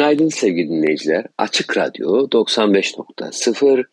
[0.00, 1.26] Günaydın sevgili dinleyiciler.
[1.38, 3.84] Açık Radyo 95.0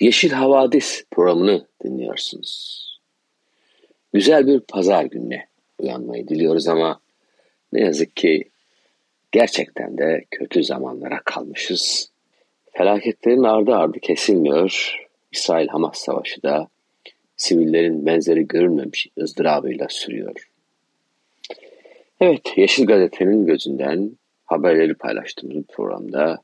[0.00, 2.82] Yeşil Havadis programını dinliyorsunuz.
[4.12, 5.46] Güzel bir pazar gününe
[5.78, 7.00] uyanmayı diliyoruz ama
[7.72, 8.44] ne yazık ki
[9.32, 12.10] gerçekten de kötü zamanlara kalmışız.
[12.72, 14.96] Felaketlerin ardı ardı kesilmiyor.
[15.32, 16.68] İsrail-Hamas savaşı da
[17.36, 20.50] sivillerin benzeri görülmemiş ızdırabıyla sürüyor.
[22.20, 24.21] Evet, Yeşil Gazete'nin gözünden
[24.52, 26.38] haberleri paylaştığımız programda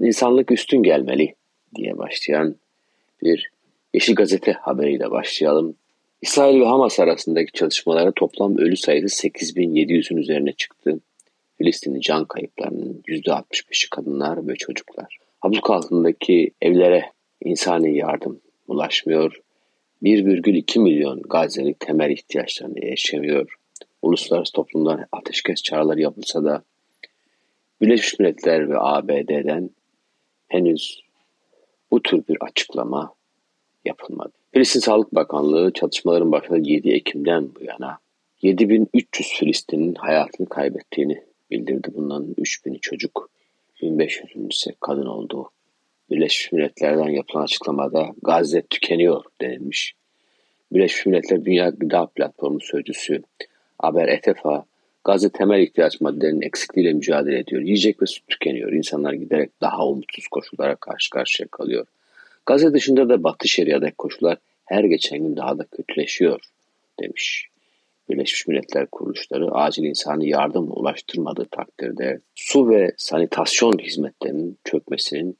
[0.00, 1.34] insanlık üstün gelmeli
[1.74, 2.56] diye başlayan
[3.22, 3.50] bir
[3.94, 5.76] Yeşil Gazete haberiyle başlayalım.
[6.22, 11.00] İsrail ve Hamas arasındaki çalışmalara toplam ölü sayısı 8700'ün üzerine çıktı.
[11.58, 15.18] Filistinli can kayıplarının %65'i kadınlar ve çocuklar.
[15.42, 17.04] Abluk altındaki evlere
[17.44, 19.40] insani yardım ulaşmıyor.
[20.02, 23.57] 1,2 milyon Gazze'li temel ihtiyaçlarını erişemiyor.
[24.02, 26.62] Uluslararası toplumdan ateşkes çağrıları yapılsa da
[27.80, 29.70] Birleşmiş Milletler ve ABD'den
[30.48, 31.02] henüz
[31.90, 33.14] bu tür bir açıklama
[33.84, 34.32] yapılmadı.
[34.52, 37.98] Filistin Sağlık Bakanlığı çatışmaların başladığı 7 Ekim'den bu yana
[38.42, 41.88] 7300 Filistin'in hayatını kaybettiğini bildirdi.
[41.94, 43.30] Bunların 3000'i çocuk,
[43.82, 45.50] 1500'ün ise kadın olduğu.
[46.10, 49.94] Birleşmiş Milletler'den yapılan açıklamada Gazze tükeniyor denilmiş.
[50.72, 53.22] Birleşmiş Milletler Dünya Gıda Platformu Sözcüsü
[53.78, 54.64] Aber Etefa
[55.04, 57.62] Gazze temel ihtiyaç maddelerinin eksikliğiyle mücadele ediyor.
[57.62, 58.72] Yiyecek ve su tükeniyor.
[58.72, 61.86] İnsanlar giderek daha umutsuz koşullara karşı karşıya kalıyor.
[62.46, 66.40] Gazze dışında da Batı Şeria'daki koşullar her geçen gün daha da kötüleşiyor
[67.00, 67.48] demiş.
[68.08, 75.36] Birleşmiş Milletler kuruluşları acil insani yardım ulaştırmadığı takdirde su ve sanitasyon hizmetlerinin çökmesinin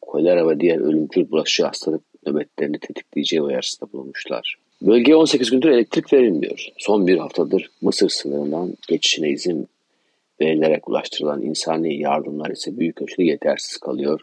[0.00, 4.56] kolera ve diğer ölümcül bulaşıcı hastalık nöbetlerini tetikleyeceği uyarısında bulunmuşlar.
[4.86, 6.68] Bölgeye 18 gündür elektrik verilmiyor.
[6.78, 9.68] Son bir haftadır Mısır sınırından geçişine izin
[10.40, 14.20] verilerek ulaştırılan insani yardımlar ise büyük ölçüde yetersiz kalıyor.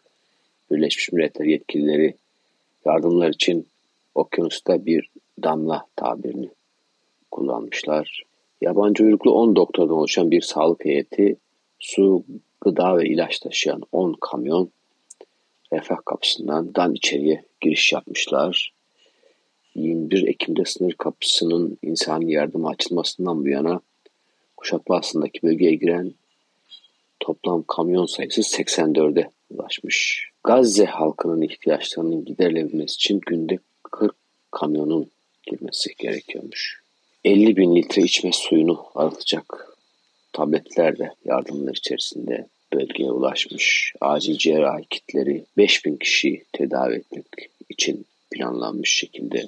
[0.71, 2.13] Birleşmiş Milletler yetkilileri
[2.85, 3.67] yardımlar için
[4.15, 5.09] okyanusta bir
[5.43, 6.49] damla tabirini
[7.31, 8.23] kullanmışlar.
[8.61, 11.35] Yabancı uyruklu 10 doktordan oluşan bir sağlık heyeti
[11.79, 12.23] su,
[12.61, 14.69] gıda ve ilaç taşıyan 10 kamyon
[15.73, 18.78] refah kapısından dan içeriye giriş yapmışlar.
[19.81, 23.81] 21 Ekim'de sınır kapısının insani yardıma açılmasından bu yana
[24.57, 26.13] Kuşatma aslındaki bölgeye giren
[27.19, 30.29] toplam kamyon sayısı 84'e ulaşmış.
[30.43, 34.15] Gazze halkının ihtiyaçlarının giderilebilmesi için günde 40
[34.51, 35.09] kamyonun
[35.43, 36.81] girmesi gerekiyormuş.
[37.23, 39.77] 50 bin litre içme suyunu arıtacak
[40.33, 43.93] tabletler de yardımlar içerisinde bölgeye ulaşmış.
[44.01, 47.25] Acil cerrahi kitleri 5 bin kişiyi tedavi etmek
[47.69, 49.47] için planlanmış şekilde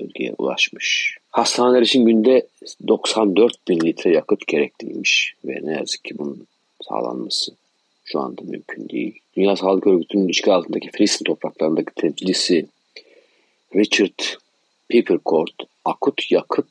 [0.00, 1.18] bölgeye ulaşmış.
[1.30, 2.46] Hastaneler için günde
[2.88, 6.46] 94 bin litre yakıt gerekliymiş ve ne yazık ki bunun
[6.88, 7.52] sağlanması
[8.04, 9.18] şu anda mümkün değil.
[9.36, 12.66] Dünya Sağlık Örgütü'nün işgal altındaki Filistin topraklarındaki temsilcisi
[13.76, 14.18] Richard
[14.88, 16.66] Peppercourt, akut yakıt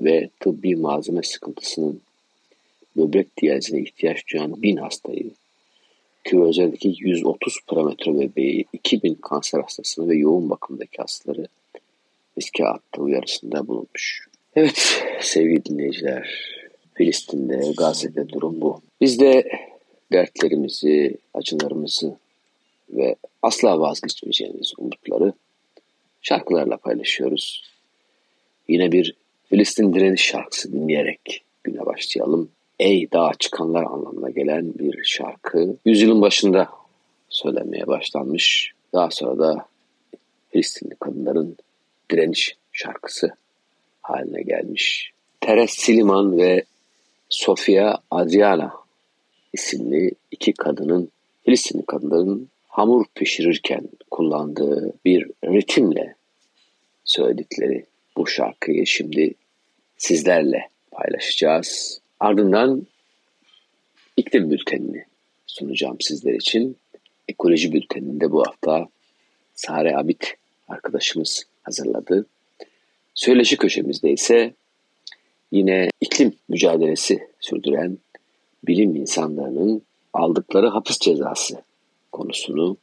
[0.00, 2.00] ve tıbbi malzeme sıkıntısının
[2.96, 5.30] böbrek diyalizine ihtiyaç duyan bin hastayı,
[6.24, 11.46] küvezerdeki 130 parametre bebeği, 2000 kanser hastasını ve yoğun bakımdaki hastaları
[12.38, 14.28] riske attığı uyarısında bulunmuş.
[14.56, 16.30] Evet sevgili dinleyiciler,
[16.94, 18.80] Filistin'de, Gazze'de durum bu.
[19.00, 19.48] Biz de
[20.12, 22.16] dertlerimizi, acılarımızı
[22.90, 25.32] ve asla vazgeçmeyeceğimiz umutları
[26.22, 27.64] şarkılarla paylaşıyoruz.
[28.68, 29.14] Yine bir
[29.48, 32.50] Filistin direniş şarkısı dinleyerek güne başlayalım.
[32.78, 35.76] Ey dağa çıkanlar anlamına gelen bir şarkı.
[35.84, 36.68] Yüzyılın başında
[37.28, 38.72] söylenmeye başlanmış.
[38.92, 39.66] Daha sonra da
[40.50, 41.56] Filistinli kadınların
[42.10, 43.30] direniş şarkısı
[44.02, 45.12] haline gelmiş.
[45.40, 46.64] Teres Siliman ve
[47.28, 48.72] Sofia Adriana
[49.52, 51.10] isimli iki kadının,
[51.44, 56.14] Filistinli kadınların hamur pişirirken kullandığı bir ritimle
[57.04, 59.34] söyledikleri bu şarkıyı şimdi
[59.96, 62.00] sizlerle paylaşacağız.
[62.20, 62.86] Ardından
[64.16, 65.04] iklim bültenini
[65.46, 66.76] sunacağım sizler için.
[67.28, 68.88] Ekoloji bülteninde bu hafta
[69.54, 70.34] Sare Abit
[70.68, 72.26] arkadaşımız hazırladı.
[73.14, 74.54] Söyleşi köşemizde ise
[75.52, 77.98] yine iklim mücadelesi sürdüren
[78.66, 79.82] bilim insanlarının
[80.12, 81.62] aldıkları hapis cezası
[82.12, 82.76] konusunu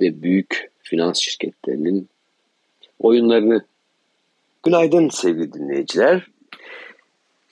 [0.00, 2.08] ve büyük finans şirketlerinin
[2.98, 3.64] oyunlarını.
[4.62, 6.26] Günaydın sevgili dinleyiciler.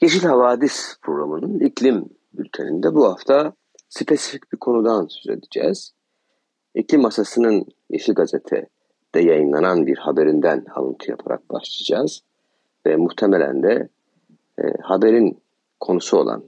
[0.01, 2.05] Yeşil Havadis programının iklim
[2.35, 3.53] bülteninde bu hafta
[3.89, 5.93] spesifik bir konudan söz edeceğiz.
[6.75, 8.15] İklim Masası'nın Yeşil
[9.13, 12.23] Gazete'de yayınlanan bir haberinden alıntı yaparak başlayacağız.
[12.87, 13.89] Ve muhtemelen de
[14.59, 15.39] e, haberin
[15.81, 16.45] konusu olan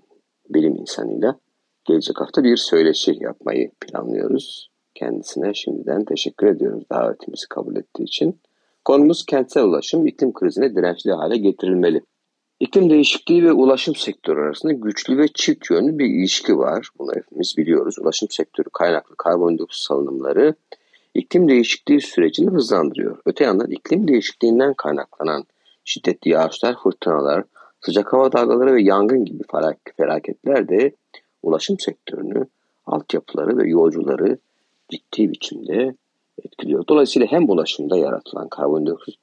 [0.49, 1.39] bilim insanıyla
[1.85, 4.71] gelecek hafta bir söyleşi yapmayı planlıyoruz.
[4.95, 8.41] Kendisine şimdiden teşekkür ediyoruz davetimizi kabul ettiği için.
[8.85, 12.01] Konumuz kentsel ulaşım iklim krizine dirençli hale getirilmeli.
[12.61, 16.89] İklim değişikliği ve ulaşım sektörü arasında güçlü ve çift yönlü bir ilişki var.
[16.99, 17.99] Bunu hepimiz biliyoruz.
[17.99, 20.55] Ulaşım sektörü kaynaklı karbondioksit salınımları
[21.15, 23.19] iklim değişikliği sürecini hızlandırıyor.
[23.27, 25.45] Öte yandan iklim değişikliğinden kaynaklanan
[25.85, 27.45] şiddetli yağışlar, fırtınalar,
[27.81, 29.43] sıcak hava dalgaları ve yangın gibi
[29.97, 30.93] felaketler de
[31.43, 32.47] ulaşım sektörünü,
[32.87, 34.39] altyapıları ve yolcuları
[34.89, 35.95] ciddi biçimde
[36.45, 36.85] etkiliyor.
[36.89, 39.17] Dolayısıyla hem ulaşımda yaratılan karbondioksit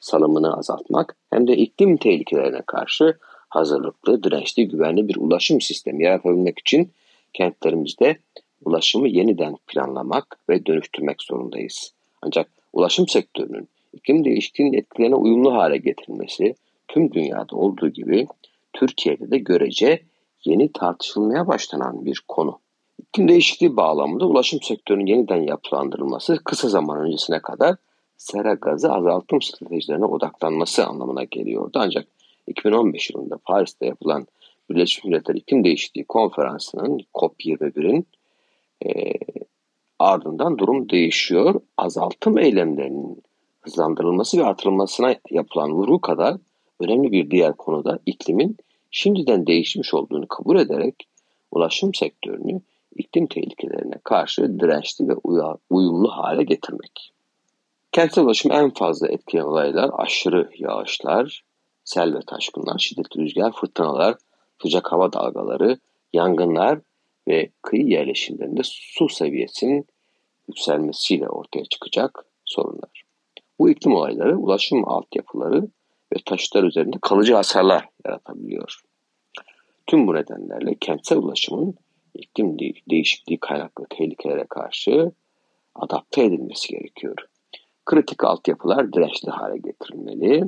[0.00, 3.18] salımını azaltmak hem de iklim tehlikelerine karşı
[3.48, 6.90] hazırlıklı, dirençli, güvenli bir ulaşım sistemi yaratabilmek için
[7.32, 8.18] kentlerimizde
[8.64, 11.92] ulaşımı yeniden planlamak ve dönüştürmek zorundayız.
[12.22, 16.54] Ancak ulaşım sektörünün iklim değişikliğinin etkilerine uyumlu hale getirilmesi
[16.88, 18.26] tüm dünyada olduğu gibi
[18.72, 20.02] Türkiye'de de görece
[20.44, 22.58] yeni tartışılmaya başlanan bir konu.
[22.98, 27.76] İklim değişikliği bağlamında ulaşım sektörünün yeniden yapılandırılması kısa zaman öncesine kadar
[28.16, 31.78] sera gazı azaltım stratejilerine odaklanması anlamına geliyordu.
[31.82, 32.06] Ancak
[32.46, 34.26] 2015 yılında Paris'te yapılan
[34.70, 38.06] Birleşmiş Milletler İklim Değişikliği Konferansı'nın COP21'in
[38.86, 39.12] e,
[39.98, 41.60] ardından durum değişiyor.
[41.76, 43.22] Azaltım eylemlerinin
[43.60, 46.36] hızlandırılması ve artırılmasına yapılan vurgu kadar
[46.80, 48.56] önemli bir diğer konuda iklimin
[48.90, 51.08] şimdiden değişmiş olduğunu kabul ederek
[51.50, 52.60] ulaşım sektörünü
[52.96, 55.14] iklim tehlikelerine karşı dirençli ve
[55.70, 57.12] uyumlu hale getirmek.
[57.92, 61.44] Kentsel ulaşım en fazla etkileyen olaylar aşırı yağışlar,
[61.84, 64.14] sel ve taşkınlar, şiddetli rüzgar, fırtınalar,
[64.62, 65.78] sıcak hava dalgaları,
[66.12, 66.78] yangınlar
[67.28, 69.86] ve kıyı yerleşimlerinde su seviyesinin
[70.48, 73.02] yükselmesiyle ortaya çıkacak sorunlar.
[73.58, 75.68] Bu iklim olayları ulaşım altyapıları
[76.12, 78.80] ve taşıtlar üzerinde kalıcı hasarlar yaratabiliyor.
[79.86, 81.74] Tüm bu nedenlerle kentsel ulaşımın
[82.14, 82.58] iklim
[82.90, 85.12] değişikliği kaynaklı tehlikelere karşı
[85.74, 87.16] adapte edilmesi gerekiyor.
[87.86, 90.44] Kritik altyapılar dirençli hale getirilmeli.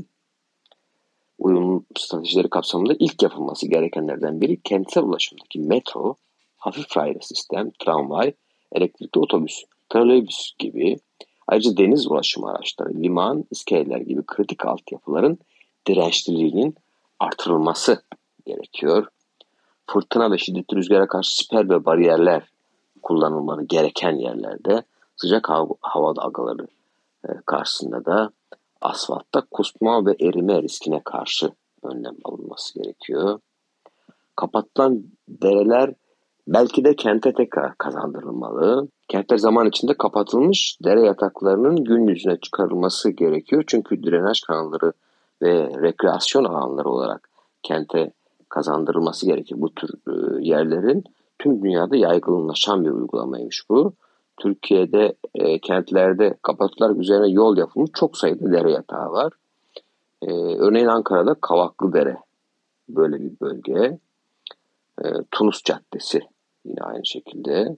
[1.39, 6.17] Uyum stratejileri kapsamında ilk yapılması gerekenlerden biri kentsel ulaşımdaki metro,
[6.61, 8.33] hafif raylı sistem, tramvay,
[8.73, 10.97] elektrikli otobüs, trolleybüs gibi
[11.47, 15.39] ayrıca deniz ulaşım araçları, liman, iskeleler gibi kritik altyapıların
[15.87, 16.75] dirençliliğinin
[17.21, 18.03] artırılması
[18.47, 19.07] gerekiyor.
[19.87, 22.49] Fırtına ve şiddetli rüzgara karşı siper ve bariyerler
[23.03, 24.83] kullanılmalı gereken yerlerde
[25.17, 26.67] sıcak hava, hava dalgaları
[27.29, 28.31] e, karşısında da
[28.81, 31.53] asfaltta kusma ve erime riskine karşı
[31.83, 33.41] önlem alınması gerekiyor.
[34.37, 35.95] Kapatılan dereler
[36.51, 38.89] belki de kente tekrar kazandırılmalı.
[39.09, 43.65] Kentler zaman içinde kapatılmış dere yataklarının gün yüzüne çıkarılması gerekiyor.
[43.67, 44.93] Çünkü drenaj kanalları
[45.43, 47.29] ve rekreasyon alanları olarak
[47.63, 48.13] kente
[48.49, 49.57] kazandırılması gerekir.
[49.59, 50.13] Bu tür e,
[50.49, 51.05] yerlerin
[51.39, 53.93] tüm dünyada yaygınlaşan bir uygulamaymış bu.
[54.41, 59.33] Türkiye'de e, kentlerde kapatılar üzerine yol yapılmış çok sayıda dere yatağı var.
[60.23, 62.17] E, örneğin Ankara'da Kavaklı Dere
[62.89, 63.99] böyle bir bölge.
[65.05, 66.21] E, Tunus Caddesi
[66.65, 67.77] yine aynı şekilde.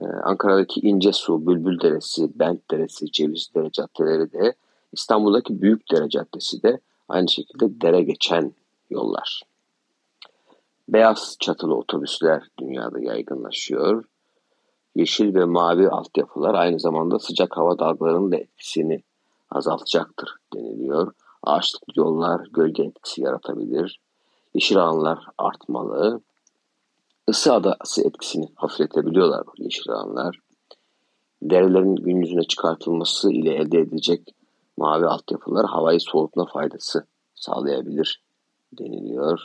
[0.00, 4.54] E, Ankara'daki İnce Su, Bülbül Deresi, Bent Deresi, Ceviz Dere caddeleri de
[4.92, 8.52] İstanbul'daki Büyük Dere Caddesi de aynı şekilde dere geçen
[8.90, 9.42] yollar.
[10.88, 14.04] Beyaz çatılı otobüsler dünyada yaygınlaşıyor.
[14.94, 19.02] Yeşil ve mavi altyapılar aynı zamanda sıcak hava dalgalarının da etkisini
[19.50, 21.12] azaltacaktır deniliyor.
[21.42, 24.00] Ağaçlık yollar gölge etkisi yaratabilir.
[24.54, 26.20] Yeşil alanlar artmalı.
[27.28, 30.38] Isı adası etkisini hafifletebiliyorlar yeşil alanlar.
[31.42, 34.34] Derelerin gün yüzüne çıkartılması ile elde edilecek
[34.76, 38.22] mavi altyapılar havayı soğutma faydası sağlayabilir
[38.72, 39.40] deniliyor.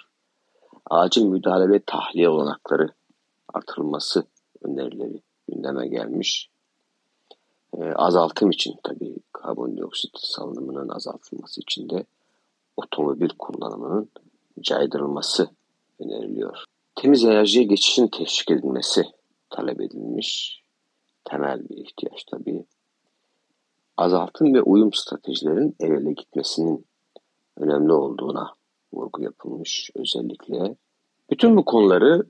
[0.90, 2.90] Acil müdahale ve tahliye olanakları
[3.54, 4.24] artırılması
[4.62, 6.50] önerileri gündeme gelmiş.
[7.78, 12.06] E, azaltım için tabii karbondioksit salınımının azaltılması için de
[12.78, 14.10] otomobil kullanımının
[14.62, 15.50] caydırılması
[16.00, 16.66] öneriliyor.
[17.03, 19.03] Temiz enerjiye geçişin teşvik edilmesi
[19.50, 20.62] talep edilmiş.
[21.25, 22.65] Temel bir ihtiyaç tabii.
[23.98, 26.86] Azaltım ve uyum stratejilerin el ele gitmesinin
[27.57, 28.55] önemli olduğuna
[28.93, 30.75] vurgu yapılmış özellikle.
[31.29, 32.27] Bütün bu konuları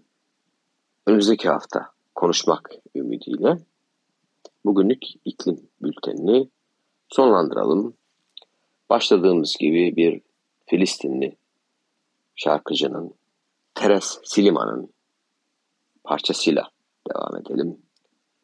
[1.07, 3.57] önümüzdeki hafta konuşmak ümidiyle
[4.65, 6.49] bugünlük iklim bültenini
[7.09, 7.93] sonlandıralım.
[8.89, 10.21] Başladığımız gibi bir
[10.65, 11.37] Filistinli
[12.35, 13.15] şarkıcının
[13.75, 14.93] Teres Siliman'ın
[16.03, 16.69] parçasıyla
[17.09, 17.77] devam edelim.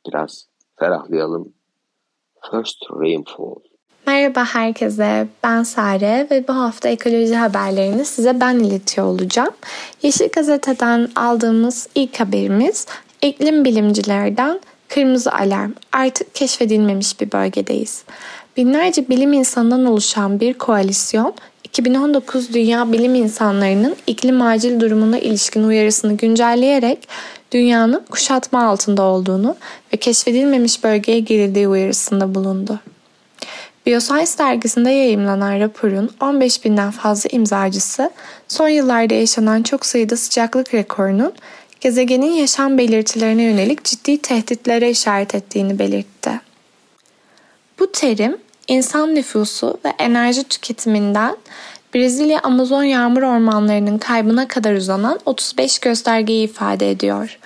[0.08, 0.48] Biraz
[0.80, 1.54] ferahlayalım.
[2.52, 3.56] First Rainfall.
[4.08, 9.54] Merhaba herkese, ben Sare ve bu hafta ekoloji haberlerini size ben iletiyor olacağım.
[10.04, 12.88] Yeşil Gazete'den aldığımız ilk haberimiz
[13.22, 15.72] iklim bilimcilerden kırmızı alarm.
[15.92, 18.04] Artık keşfedilmemiş bir bölgedeyiz.
[18.58, 21.34] Binlerce bilim insanından oluşan bir koalisyon
[21.70, 27.08] 2019 Dünya Bilim İnsanlarının iklim acil durumuna ilişkin uyarısını güncelleyerek
[27.52, 29.56] dünyanın kuşatma altında olduğunu
[29.94, 32.80] ve keşfedilmemiş bölgeye girildiği uyarısında bulundu.
[33.86, 38.12] Bioscience dergisinde yayımlanan raporun 15 binden fazla imzacısı
[38.48, 41.34] son yıllarda yaşanan çok sayıda sıcaklık rekorunun
[41.82, 46.32] gezegenin yaşam belirtilerine yönelik ciddi tehditlere işaret ettiğini belirtti.
[47.80, 48.38] Bu terim
[48.70, 51.38] insan nüfusu ve enerji tüketiminden
[51.96, 57.40] Brezilya Amazon yağmur ormanlarının kaybına kadar uzanan 35 göstergeyi ifade ediyor.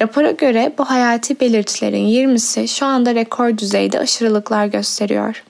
[0.00, 5.44] Rapora göre bu hayati belirtilerin 20'si şu anda rekor düzeyde aşırılıklar gösteriyor.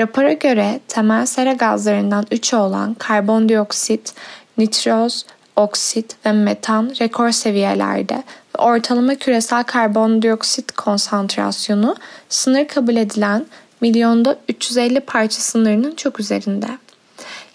[0.00, 4.14] Rapora göre temel sera gazlarından 3'ü olan karbondioksit,
[4.58, 5.26] nitroz,
[5.56, 8.14] oksit ve metan rekor seviyelerde
[8.58, 11.96] ve ortalama küresel karbondioksit konsantrasyonu
[12.28, 13.46] sınır kabul edilen
[13.80, 16.66] milyonda 350 parça sınırının çok üzerinde.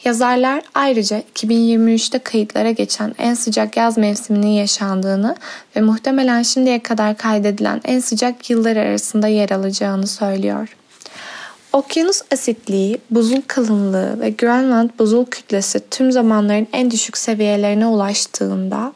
[0.03, 5.36] Yazarlar ayrıca 2023'te kayıtlara geçen en sıcak yaz mevsiminin yaşandığını
[5.75, 10.75] ve muhtemelen şimdiye kadar kaydedilen en sıcak yıllar arasında yer alacağını söylüyor.
[11.74, 18.94] Okyanus asitliği, buzul kalınlığı ve Grönland buzul kütlesi tüm zamanların en düşük seviyelerine ulaştığında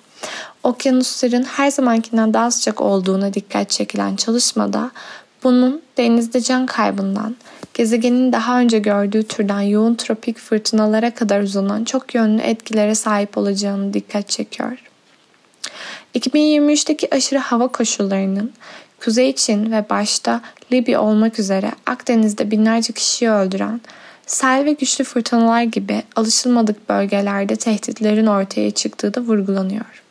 [0.63, 4.91] okyanusların her zamankinden daha sıcak olduğuna dikkat çekilen çalışmada
[5.43, 7.35] bunun denizde can kaybından,
[7.73, 13.93] gezegenin daha önce gördüğü türden yoğun tropik fırtınalara kadar uzanan çok yönlü etkilere sahip olacağını
[13.93, 14.77] dikkat çekiyor.
[16.15, 18.51] 2023'teki aşırı hava koşullarının
[19.03, 20.41] Kuzey Çin ve başta
[20.71, 23.81] Libya olmak üzere Akdeniz'de binlerce kişiyi öldüren,
[24.25, 30.03] sel ve güçlü fırtınalar gibi alışılmadık bölgelerde tehditlerin ortaya çıktığı da vurgulanıyor.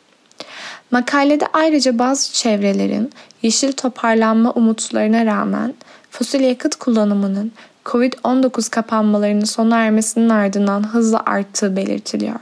[0.91, 5.73] Makalede ayrıca bazı çevrelerin yeşil toparlanma umutlarına rağmen
[6.11, 7.51] fosil yakıt kullanımının
[7.85, 12.39] COVID-19 kapanmalarının sona ermesinin ardından hızla arttığı belirtiliyor.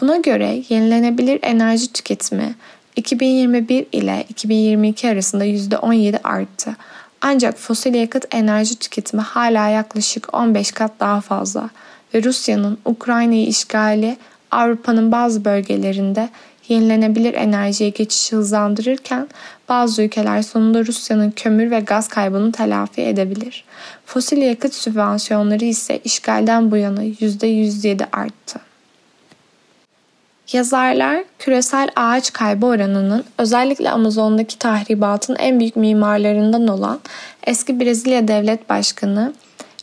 [0.00, 2.54] Buna göre yenilenebilir enerji tüketimi
[2.96, 6.76] 2021 ile 2022 arasında %17 arttı.
[7.20, 11.70] Ancak fosil yakıt enerji tüketimi hala yaklaşık 15 kat daha fazla
[12.14, 14.16] ve Rusya'nın Ukrayna'yı işgali
[14.50, 16.28] Avrupa'nın bazı bölgelerinde
[16.72, 19.28] yenilenebilir enerjiye geçişi hızlandırırken
[19.68, 23.64] bazı ülkeler sonunda Rusya'nın kömür ve gaz kaybını telafi edebilir.
[24.06, 28.60] Fosil yakıt sübvansiyonları ise işgalden bu yana %107 arttı.
[30.52, 37.00] Yazarlar küresel ağaç kaybı oranının özellikle Amazon'daki tahribatın en büyük mimarlarından olan
[37.46, 39.32] eski Brezilya Devlet Başkanı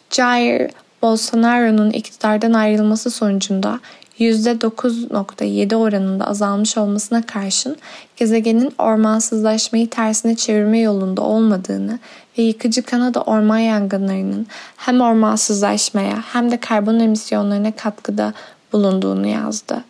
[0.10, 3.79] Jair Bolsonaro'nun iktidardan ayrılması sonucunda
[4.19, 7.75] %9.7 oranında azalmış olmasına karşın
[8.15, 11.99] gezegenin ormansızlaşmayı tersine çevirme yolunda olmadığını
[12.38, 14.47] ve yıkıcı Kanada orman yangınlarının
[14.77, 18.33] hem ormansızlaşmaya hem de karbon emisyonlarına katkıda
[18.73, 19.83] bulunduğunu yazdı.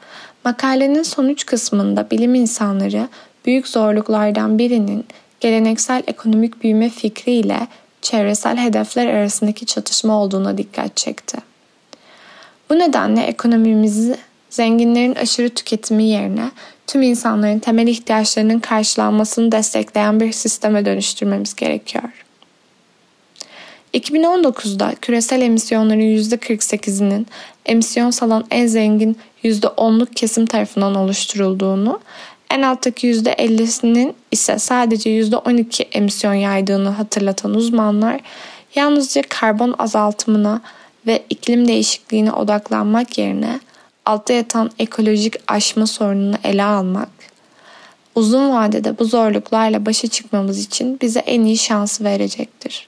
[0.45, 3.07] Makalenin sonuç kısmında bilim insanları
[3.45, 5.05] büyük zorluklardan birinin
[5.39, 7.67] geleneksel ekonomik büyüme fikriyle
[8.01, 11.48] çevresel hedefler arasındaki çatışma olduğuna dikkat çekti.
[12.69, 14.17] Bu nedenle ekonomimizi
[14.49, 16.51] zenginlerin aşırı tüketimi yerine
[16.87, 22.25] tüm insanların temel ihtiyaçlarının karşılanmasını destekleyen bir sisteme dönüştürmemiz gerekiyor.
[23.93, 27.27] 2019'da küresel emisyonların %48'inin
[27.65, 31.99] emisyon salan en zengin %10'luk kesim tarafından oluşturulduğunu,
[32.49, 38.19] en alttaki %50'sinin ise sadece %12 emisyon yaydığını hatırlatan uzmanlar,
[38.75, 40.61] yalnızca karbon azaltımına
[41.07, 43.59] ve iklim değişikliğine odaklanmak yerine
[44.05, 47.09] altta yatan ekolojik aşma sorununu ele almak,
[48.15, 52.87] uzun vadede bu zorluklarla başa çıkmamız için bize en iyi şansı verecektir.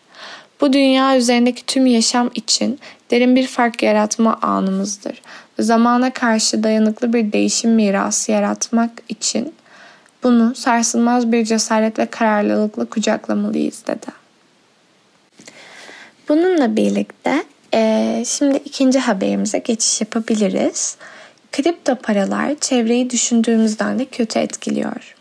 [0.61, 2.79] Bu dünya üzerindeki tüm yaşam için
[3.11, 5.21] derin bir fark yaratma anımızdır.
[5.59, 9.53] Zamana karşı dayanıklı bir değişim mirası yaratmak için
[10.23, 14.07] bunu sarsılmaz bir cesaret ve kararlılıkla kucaklamalıyız dedi.
[16.29, 20.97] Bununla birlikte e, şimdi ikinci haberimize geçiş yapabiliriz.
[21.51, 25.15] Kripto paralar çevreyi düşündüğümüzden de kötü etkiliyor.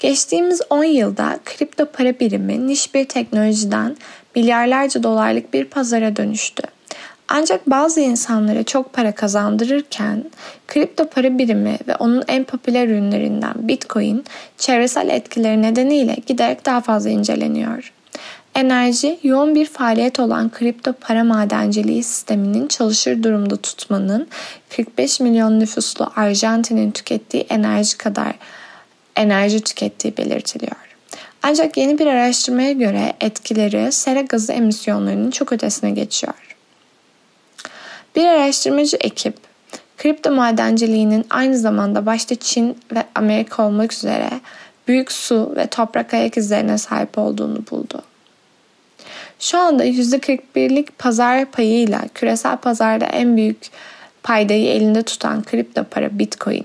[0.00, 3.96] Geçtiğimiz 10 yılda kripto para birimi niş bir teknolojiden
[4.36, 6.62] milyarlarca dolarlık bir pazara dönüştü.
[7.28, 10.24] Ancak bazı insanlara çok para kazandırırken
[10.68, 14.24] kripto para birimi ve onun en popüler ürünlerinden Bitcoin
[14.58, 17.92] çevresel etkileri nedeniyle giderek daha fazla inceleniyor.
[18.54, 24.28] Enerji, yoğun bir faaliyet olan kripto para madenciliği sisteminin çalışır durumda tutmanın
[24.76, 28.34] 45 milyon nüfuslu Arjantin'in tükettiği enerji kadar
[29.16, 30.76] enerji tükettiği belirtiliyor.
[31.42, 36.56] Ancak yeni bir araştırmaya göre etkileri sera gazı emisyonlarının çok ötesine geçiyor.
[38.16, 39.36] Bir araştırmacı ekip,
[39.98, 44.30] kripto madenciliğinin aynı zamanda başta Çin ve Amerika olmak üzere
[44.88, 48.02] büyük su ve toprak ayak izlerine sahip olduğunu buldu.
[49.42, 53.58] Şu anda %41'lik pazar payıyla küresel pazarda en büyük
[54.22, 56.64] paydayı elinde tutan kripto para Bitcoin.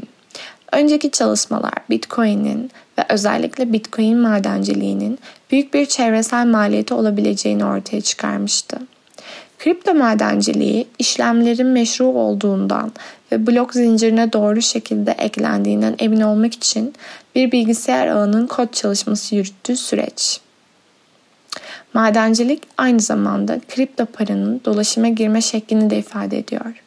[0.72, 5.20] Önceki çalışmalar Bitcoin'in ve özellikle Bitcoin madenciliğinin
[5.52, 8.78] büyük bir çevresel maliyeti olabileceğini ortaya çıkarmıştı.
[9.60, 12.92] Kripto madenciliği işlemlerin meşru olduğundan
[13.32, 16.94] ve blok zincirine doğru şekilde eklendiğinden emin olmak için
[17.36, 20.47] bir bilgisayar ağının kod çalışması yürüttüğü süreç.
[21.98, 26.84] Madencilik aynı zamanda kripto paranın dolaşıma girme şeklini de ifade ediyor.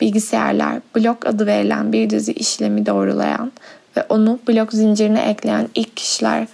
[0.00, 3.52] Bilgisayarlar blok adı verilen bir dizi işlemi doğrulayan
[3.96, 6.46] ve onu blok zincirine ekleyen ilk kişiler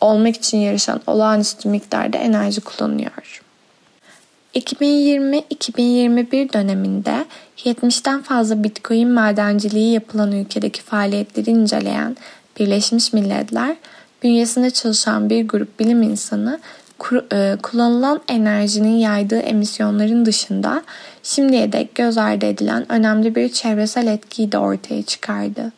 [0.00, 3.42] olmak için yarışan olağanüstü miktarda enerji kullanıyor.
[4.54, 7.24] 2020-2021 döneminde
[7.56, 12.16] 70'ten fazla Bitcoin madenciliği yapılan ülkedeki faaliyetleri inceleyen
[12.58, 13.76] Birleşmiş Milletler,
[14.22, 16.60] bünyesinde çalışan bir grup bilim insanı
[17.62, 20.82] kullanılan enerjinin yaydığı emisyonların dışında
[21.22, 25.72] şimdiye dek göz ardı edilen önemli bir çevresel etkiyi de ortaya çıkardı.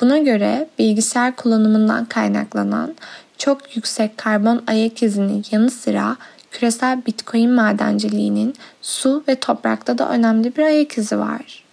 [0.00, 2.94] Buna göre bilgisayar kullanımından kaynaklanan
[3.38, 6.16] çok yüksek karbon ayak izinin yanı sıra
[6.50, 11.64] küresel bitcoin madenciliğinin su ve toprakta da önemli bir ayak izi var.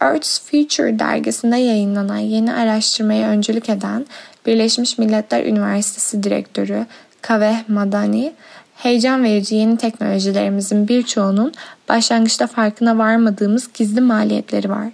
[0.00, 4.06] Earth's Future dergisinde yayınlanan yeni araştırmaya öncülük eden
[4.46, 6.86] Birleşmiş Milletler Üniversitesi Direktörü
[7.22, 8.32] Kaveh Madani,
[8.76, 11.52] heyecan verici yeni teknolojilerimizin birçoğunun
[11.88, 14.86] başlangıçta farkına varmadığımız gizli maliyetleri var.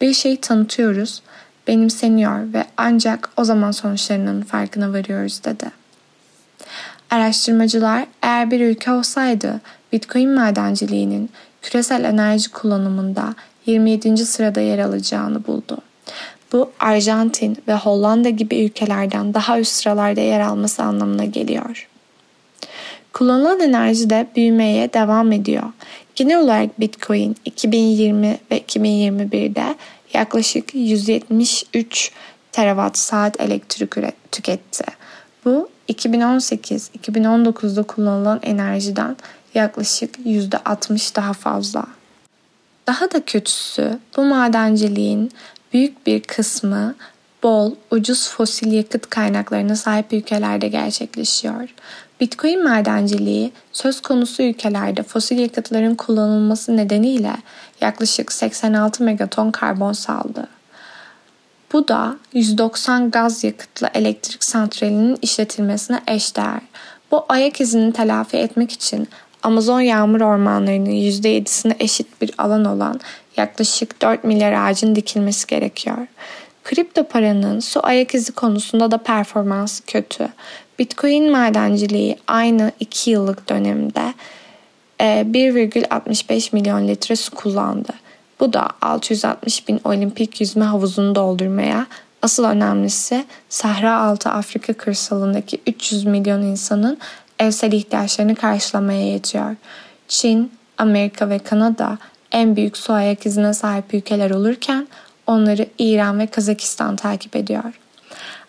[0.00, 1.22] Bir şeyi tanıtıyoruz,
[1.68, 5.70] benimseniyor ve ancak o zaman sonuçlarının farkına varıyoruz dedi.
[7.10, 9.60] Araştırmacılar eğer bir ülke olsaydı
[9.92, 11.30] Bitcoin madenciliğinin
[11.62, 13.34] küresel enerji kullanımında
[13.66, 14.26] 27.
[14.26, 15.78] sırada yer alacağını buldu.
[16.52, 21.88] Bu Arjantin ve Hollanda gibi ülkelerden daha üst sıralarda yer alması anlamına geliyor.
[23.12, 25.62] Kullanılan enerji de büyümeye devam ediyor.
[26.14, 29.74] Genel olarak Bitcoin 2020 ve 2021'de
[30.14, 32.12] yaklaşık 173
[32.52, 33.94] terawatt saat elektrik
[34.32, 34.84] tüketti.
[35.44, 39.16] Bu 2018-2019'da kullanılan enerjiden
[39.54, 41.86] yaklaşık %60 daha fazla.
[42.86, 45.30] Daha da kötüsü bu madenciliğin
[45.72, 46.94] büyük bir kısmı
[47.42, 51.74] bol, ucuz fosil yakıt kaynaklarına sahip ülkelerde gerçekleşiyor.
[52.20, 57.36] Bitcoin madenciliği söz konusu ülkelerde fosil yakıtların kullanılması nedeniyle
[57.80, 60.48] yaklaşık 86 megaton karbon saldı.
[61.72, 66.60] Bu da 190 gaz yakıtlı elektrik santralinin işletilmesine eşdeğer.
[67.10, 69.08] Bu ayak izini telafi etmek için
[69.42, 73.00] Amazon yağmur ormanlarının %7'sine eşit bir alan olan
[73.36, 76.06] yaklaşık 4 milyar ağacın dikilmesi gerekiyor.
[76.64, 80.28] Kripto paranın su ayak izi konusunda da performansı kötü.
[80.78, 84.14] Bitcoin madenciliği aynı 2 yıllık dönemde
[85.00, 87.92] 1,65 e, milyon litre su kullandı.
[88.40, 91.86] Bu da 660 bin olimpik yüzme havuzunu doldurmaya,
[92.22, 96.98] asıl önemlisi Sahra altı Afrika kırsalındaki 300 milyon insanın
[97.40, 99.56] evsel ihtiyaçlarını karşılamaya yetiyor.
[100.08, 101.98] Çin, Amerika ve Kanada
[102.32, 104.88] en büyük su ayak izine sahip ülkeler olurken
[105.26, 107.80] onları İran ve Kazakistan takip ediyor.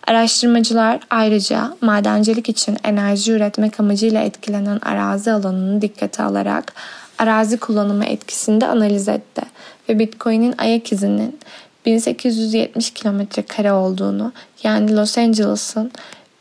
[0.06, 6.72] Araştırmacılar ayrıca madencilik için enerji üretmek amacıyla etkilenen arazi alanını dikkate alarak
[7.18, 9.42] arazi kullanımı etkisini de analiz etti
[9.88, 11.38] ve Bitcoin'in ayak izinin
[11.86, 15.92] 1870 kilometre kare olduğunu yani Los Angeles'ın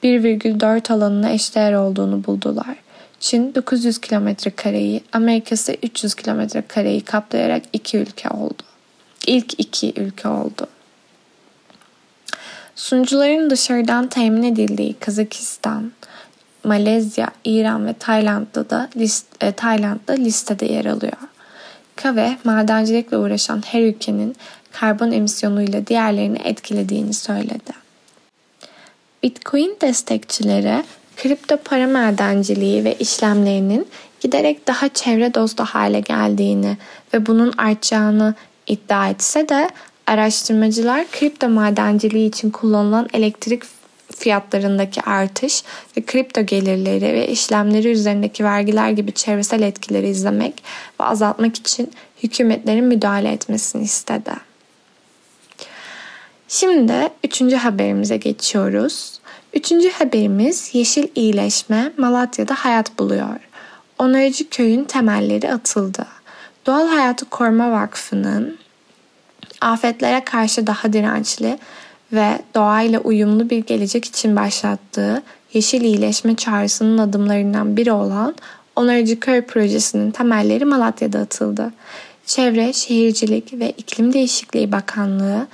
[0.04, 2.76] 1,4 alanına eşdeğer olduğunu buldular.
[3.20, 8.64] Çin 900 kilometre kareyi, Amerika ise 300 kilometre kareyi kaplayarak iki ülke oldu.
[9.28, 10.68] İlk iki ülke oldu.
[12.76, 15.92] Sunucuların dışarıdan temin edildiği Kazakistan,
[16.64, 21.18] Malezya, İran ve Tayland'da da list, e, Tayland'da listede yer alıyor.
[21.96, 24.36] Kave, madencilikle uğraşan her ülkenin
[24.72, 27.72] karbon emisyonuyla diğerlerini etkilediğini söyledi.
[29.24, 30.84] Bitcoin destekçileri
[31.18, 33.88] kripto para madenciliği ve işlemlerinin
[34.20, 36.78] giderek daha çevre dostu hale geldiğini
[37.14, 38.36] ve bunun artacağını
[38.68, 39.70] iddia etse de
[40.08, 43.64] araştırmacılar kripto madenciliği için kullanılan elektrik
[44.16, 45.64] fiyatlarındaki artış
[45.98, 50.64] ve kripto gelirleri ve işlemleri üzerindeki vergiler gibi çevresel etkileri izlemek
[51.00, 51.92] ve azaltmak için
[52.24, 54.51] hükümetlerin müdahale etmesini istedi.
[56.54, 59.20] Şimdi üçüncü haberimize geçiyoruz.
[59.54, 63.40] Üçüncü haberimiz yeşil iyileşme Malatya'da hayat buluyor.
[64.00, 66.06] Onarıcı köyün temelleri atıldı.
[66.66, 68.58] Doğal Hayatı Koruma Vakfı'nın
[69.62, 71.60] afetlere karşı daha dirençli
[72.14, 78.36] ve doğayla uyumlu bir gelecek için başlattığı yeşil iyileşme çağrısının adımlarından biri olan
[78.76, 81.72] Onarıcı Köy projesinin temelleri Malatya'da atıldı.
[82.26, 85.48] Çevre, Şehircilik ve İklim Değişikliği Bakanlığı,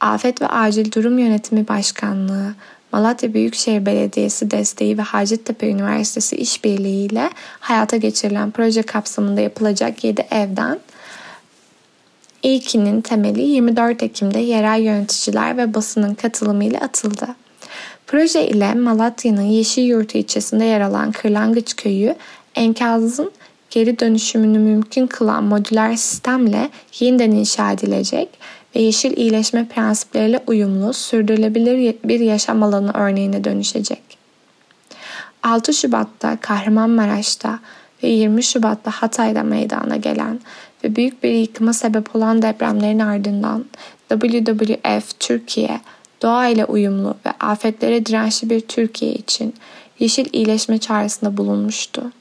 [0.00, 2.54] Afet ve Acil Durum Yönetimi Başkanlığı,
[2.92, 10.80] Malatya Büyükşehir Belediyesi desteği ve Hacettepe Üniversitesi işbirliğiyle hayata geçirilen proje kapsamında yapılacak 7 evden
[12.42, 17.26] İlkinin temeli 24 Ekim'de yerel yöneticiler ve basının katılımıyla atıldı.
[18.06, 22.14] Proje ile Malatya'nın Yeşilyurt ilçesinde yer alan Kırlangıç Köyü
[22.54, 23.30] enkazın
[23.70, 28.28] geri dönüşümünü mümkün kılan modüler sistemle yeniden inşa edilecek
[28.76, 34.02] ve yeşil iyileşme prensipleriyle uyumlu, sürdürülebilir bir yaşam alanı örneğine dönüşecek.
[35.42, 37.58] 6 Şubat'ta Kahramanmaraş'ta
[38.02, 40.40] ve 20 Şubat'ta Hatay'da meydana gelen
[40.84, 43.64] ve büyük bir yıkıma sebep olan depremlerin ardından
[44.08, 45.80] WWF Türkiye,
[46.22, 49.54] doğa ile uyumlu ve afetlere dirençli bir Türkiye için
[49.98, 52.12] yeşil iyileşme çağrısında bulunmuştu.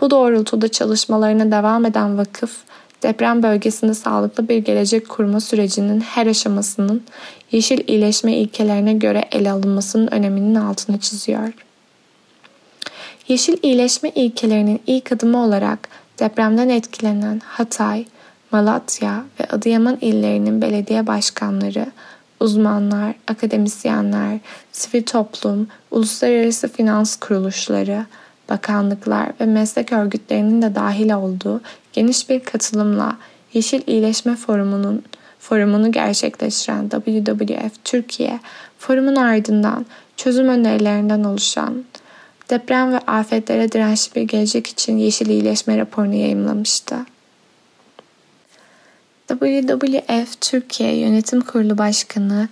[0.00, 2.56] Bu doğrultuda çalışmalarına devam eden vakıf,
[3.02, 7.02] deprem bölgesinde sağlıklı bir gelecek kurma sürecinin her aşamasının
[7.52, 11.52] yeşil iyileşme ilkelerine göre ele alınmasının öneminin altını çiziyor.
[13.28, 18.04] Yeşil iyileşme ilkelerinin ilk adımı olarak depremden etkilenen Hatay,
[18.52, 21.86] Malatya ve Adıyaman illerinin belediye başkanları,
[22.40, 24.38] uzmanlar, akademisyenler,
[24.72, 28.06] sivil toplum, uluslararası finans kuruluşları,
[28.48, 31.60] bakanlıklar ve meslek örgütlerinin de dahil olduğu
[31.92, 33.16] geniş bir katılımla
[33.52, 35.02] Yeşil İyileşme Forumu'nun
[35.38, 38.40] forumunu gerçekleştiren WWF Türkiye,
[38.78, 41.84] forumun ardından çözüm önerilerinden oluşan
[42.50, 46.96] deprem ve afetlere dirençli bir gelecek için Yeşil İyileşme raporunu yayımlamıştı.
[49.28, 52.48] WWF Türkiye Yönetim Kurulu Başkanı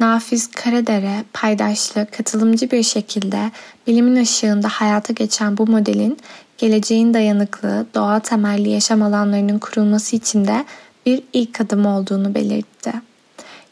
[0.00, 3.50] Nafiz Karadere paydaşlı, katılımcı bir şekilde
[3.86, 6.18] bilimin ışığında hayata geçen bu modelin
[6.58, 10.64] geleceğin dayanıklı, doğa temelli yaşam alanlarının kurulması için de
[11.06, 12.92] bir ilk adım olduğunu belirtti.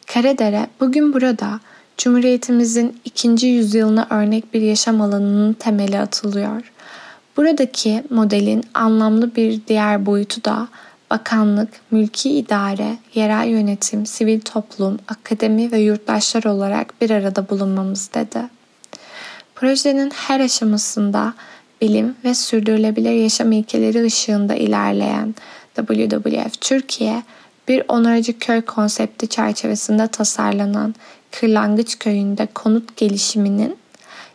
[0.07, 1.61] Karadere bugün burada
[1.99, 6.73] Cumhuriyetimizin ikinci yüzyılına örnek bir yaşam alanının temeli atılıyor.
[7.37, 10.69] Buradaki modelin anlamlı bir diğer boyutu da
[11.15, 18.39] bakanlık, mülki idare, yerel yönetim, sivil toplum, akademi ve yurttaşlar olarak bir arada bulunmamız dedi.
[19.55, 21.35] Projenin her aşamasında
[21.81, 25.35] bilim ve sürdürülebilir yaşam ilkeleri ışığında ilerleyen
[25.77, 27.23] WWF Türkiye,
[27.69, 30.95] bir onarıcı köy konsepti çerçevesinde tasarlanan
[31.31, 33.77] Kırlangıç Köyü'nde konut gelişiminin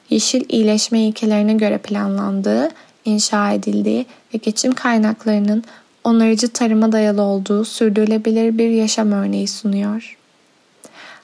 [0.09, 2.69] yeşil iyileşme ilkelerine göre planlandığı,
[3.05, 5.63] inşa edildiği ve geçim kaynaklarının
[6.03, 10.17] onarıcı tarıma dayalı olduğu sürdürülebilir bir yaşam örneği sunuyor.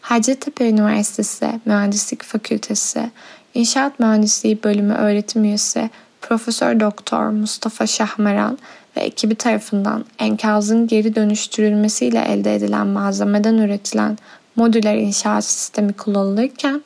[0.01, 3.09] Hacettepe Üniversitesi Mühendislik Fakültesi
[3.53, 5.89] İnşaat Mühendisliği Bölümü öğretim üyesi
[6.21, 8.57] Profesör Doktor Mustafa Şahmeran
[8.97, 14.17] ve ekibi tarafından enkazın geri dönüştürülmesiyle elde edilen malzemeden üretilen
[14.55, 16.81] modüler inşaat sistemi kullanılırken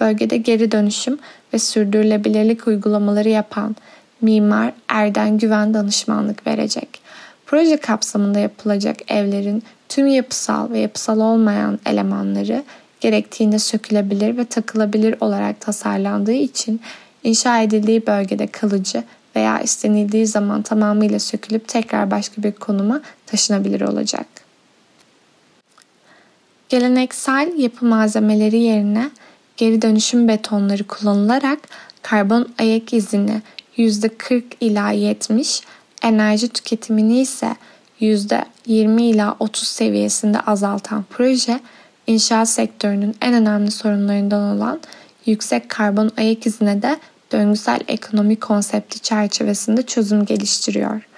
[0.00, 1.18] bölgede geri dönüşüm
[1.54, 3.76] ve sürdürülebilirlik uygulamaları yapan
[4.20, 7.05] mimar Erden Güven danışmanlık verecek.
[7.46, 12.64] Proje kapsamında yapılacak evlerin tüm yapısal ve yapısal olmayan elemanları
[13.00, 16.80] gerektiğinde sökülebilir ve takılabilir olarak tasarlandığı için
[17.24, 19.04] inşa edildiği bölgede kalıcı
[19.36, 24.26] veya istenildiği zaman tamamıyla sökülüp tekrar başka bir konuma taşınabilir olacak.
[26.68, 29.10] Geleneksel yapı malzemeleri yerine
[29.56, 31.58] geri dönüşüm betonları kullanılarak
[32.02, 33.42] karbon ayak izini
[33.78, 35.62] %40 ila 70,
[36.06, 37.56] enerji tüketimini ise
[38.00, 41.60] %20 ila 30 seviyesinde azaltan proje,
[42.06, 44.80] inşaat sektörünün en önemli sorunlarından olan
[45.26, 46.96] yüksek karbon ayak izine de
[47.32, 51.08] döngüsel ekonomi konsepti çerçevesinde çözüm geliştiriyor.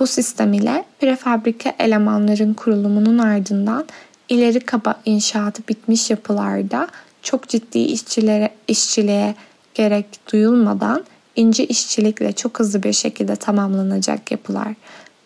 [0.00, 3.86] Bu sistem ile prefabrike elemanların kurulumunun ardından
[4.28, 6.88] ileri kaba inşaatı bitmiş yapılarda
[7.22, 9.34] çok ciddi işçilere, işçiliğe
[9.74, 11.04] gerek duyulmadan
[11.36, 14.74] ince işçilikle çok hızlı bir şekilde tamamlanacak yapılar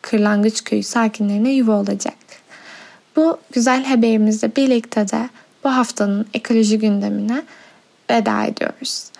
[0.02, 2.14] Kırlangıç Köyü sakinlerine yuva olacak.
[3.16, 5.28] Bu güzel haberimizle birlikte de
[5.64, 7.42] bu haftanın ekoloji gündemine
[8.10, 9.10] veda ediyoruz.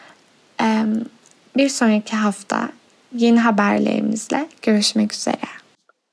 [1.56, 2.68] Bir sonraki hafta
[3.14, 5.36] yeni haberlerimizle görüşmek üzere.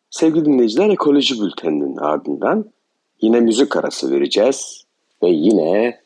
[0.10, 2.65] Sevgili dinleyiciler ekoloji bülteninin ardından
[3.21, 4.84] yine müzik arası vereceğiz
[5.23, 5.99] ve yine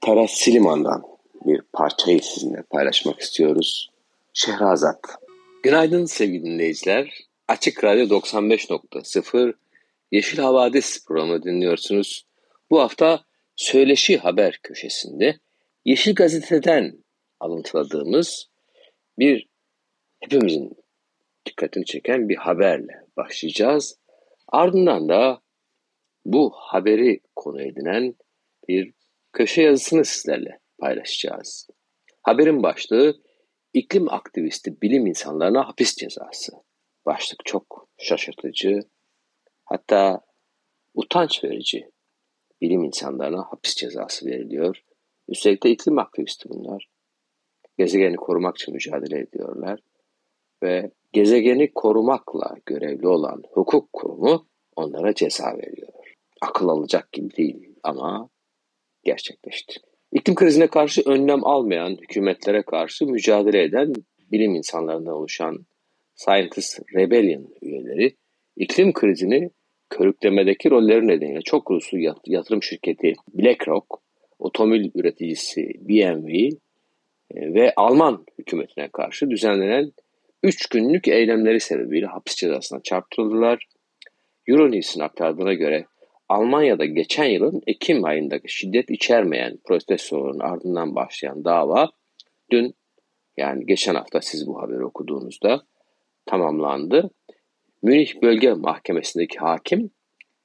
[0.00, 1.02] Teras Siliman'dan
[1.46, 3.90] bir parçayı sizinle paylaşmak istiyoruz.
[4.36, 5.00] Şehrazat.
[5.62, 7.20] Günaydın sevgili dinleyiciler.
[7.48, 9.54] Açık Radyo 95.0
[10.12, 12.26] Yeşil Havadis programı dinliyorsunuz.
[12.70, 13.24] Bu hafta
[13.56, 15.38] Söyleşi Haber köşesinde
[15.84, 17.04] Yeşil Gazete'den
[17.40, 18.50] alıntıladığımız
[19.18, 19.48] bir
[20.20, 20.76] hepimizin
[21.46, 23.98] dikkatini çeken bir haberle başlayacağız.
[24.48, 25.40] Ardından da
[26.24, 28.14] bu haberi konu edinen
[28.68, 28.92] bir
[29.32, 31.68] köşe yazısını sizlerle paylaşacağız.
[32.22, 33.23] Haberin başlığı
[33.74, 36.52] iklim aktivisti bilim insanlarına hapis cezası.
[37.06, 38.80] Başlık çok şaşırtıcı,
[39.64, 40.20] hatta
[40.94, 41.90] utanç verici.
[42.60, 44.84] Bilim insanlarına hapis cezası veriliyor.
[45.28, 46.88] Üstelik de iklim aktivisti bunlar.
[47.78, 49.80] Gezegeni korumak için mücadele ediyorlar.
[50.62, 55.92] Ve gezegeni korumakla görevli olan hukuk kurumu onlara ceza veriyor.
[56.40, 58.28] Akıl alacak gibi değil ama
[59.02, 59.80] gerçekleşti.
[60.14, 63.92] İklim krizine karşı önlem almayan hükümetlere karşı mücadele eden
[64.32, 65.66] bilim insanlarından oluşan
[66.14, 68.16] Scientist Rebellion üyeleri
[68.56, 69.50] iklim krizini
[69.90, 73.86] körüklemedeki rolleri nedeniyle çok uluslu yatırım şirketi BlackRock,
[74.38, 76.46] otomobil üreticisi BMW
[77.30, 79.92] e, ve Alman hükümetine karşı düzenlenen
[80.42, 83.66] 3 günlük eylemleri sebebiyle hapis cezasına çarptırıldılar.
[84.48, 85.84] Euronews'in aktardığına göre
[86.28, 91.90] Almanya'da geçen yılın Ekim ayındaki şiddet içermeyen protestoların ardından başlayan dava
[92.50, 92.74] dün
[93.36, 95.62] yani geçen hafta siz bu haberi okuduğunuzda
[96.26, 97.10] tamamlandı.
[97.82, 99.90] Münih Bölge Mahkemesi'ndeki hakim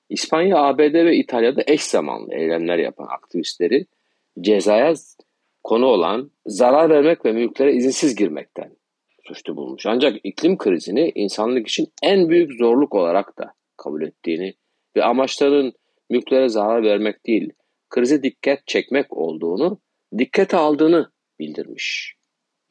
[0.09, 3.85] İspanya, ABD ve İtalya'da eş zamanlı eylemler yapan aktivistleri
[4.41, 4.93] cezaya
[5.63, 8.75] konu olan zarar vermek ve mülklere izinsiz girmekten
[9.27, 9.85] suçlu bulmuş.
[9.85, 14.53] Ancak iklim krizini insanlık için en büyük zorluk olarak da kabul ettiğini
[14.99, 15.73] ve amaçların
[16.09, 17.51] mülklere zarar vermek değil,
[17.89, 19.81] krize dikkat çekmek olduğunu,
[20.17, 22.15] dikkate aldığını bildirmiş.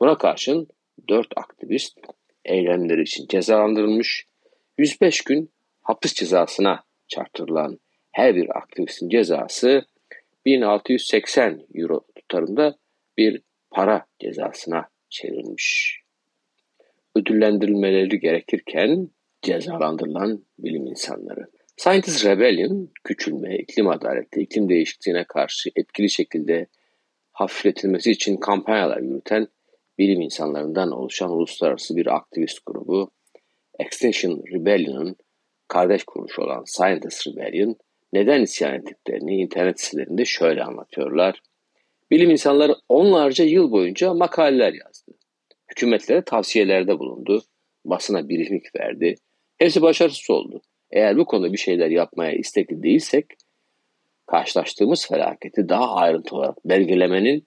[0.01, 0.69] Buna karşın
[1.09, 1.99] dört aktivist
[2.45, 4.27] eylemleri için cezalandırılmış,
[4.79, 5.51] 105 gün
[5.83, 7.79] hapis cezasına çarptırılan
[8.13, 9.83] her bir aktivistin cezası
[10.47, 12.79] 1680 euro tutarında
[13.19, 16.01] bir para cezasına çevrilmiş.
[17.17, 19.09] Ödüllendirilmeleri gerekirken
[19.43, 21.58] cezalandırılan bilim insanları.
[21.79, 26.67] Scientist Rebellion, küçülme, iklim adaleti, iklim değişikliğine karşı etkili şekilde
[27.33, 29.49] hafifletilmesi için kampanyalar yürüten
[29.99, 33.11] bilim insanlarından oluşan uluslararası bir aktivist grubu.
[33.79, 35.17] Extinction Rebellion'ın
[35.69, 37.77] kardeş kuruluşu olan Scientist Rebellion
[38.13, 41.43] neden isyan ettiklerini internet sitelerinde şöyle anlatıyorlar.
[42.11, 45.13] Bilim insanları onlarca yıl boyunca makaleler yazdı.
[45.71, 47.43] Hükümetlere tavsiyelerde bulundu.
[47.85, 49.15] Basına biriklik verdi.
[49.57, 50.63] Hepsi başarısız oldu.
[50.91, 53.27] Eğer bu konuda bir şeyler yapmaya istekli değilsek,
[54.27, 57.47] karşılaştığımız felaketi daha ayrıntılı olarak belgelemenin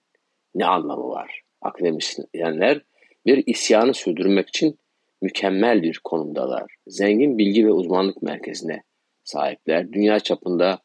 [0.54, 1.42] ne anlamı var?
[1.60, 2.80] Akademisyenler
[3.26, 4.78] bir isyanı sürdürmek için
[5.22, 6.74] mükemmel bir konumdalar.
[6.86, 8.82] Zengin bilgi ve uzmanlık merkezine
[9.24, 9.92] sahipler.
[9.92, 10.78] Dünya çapında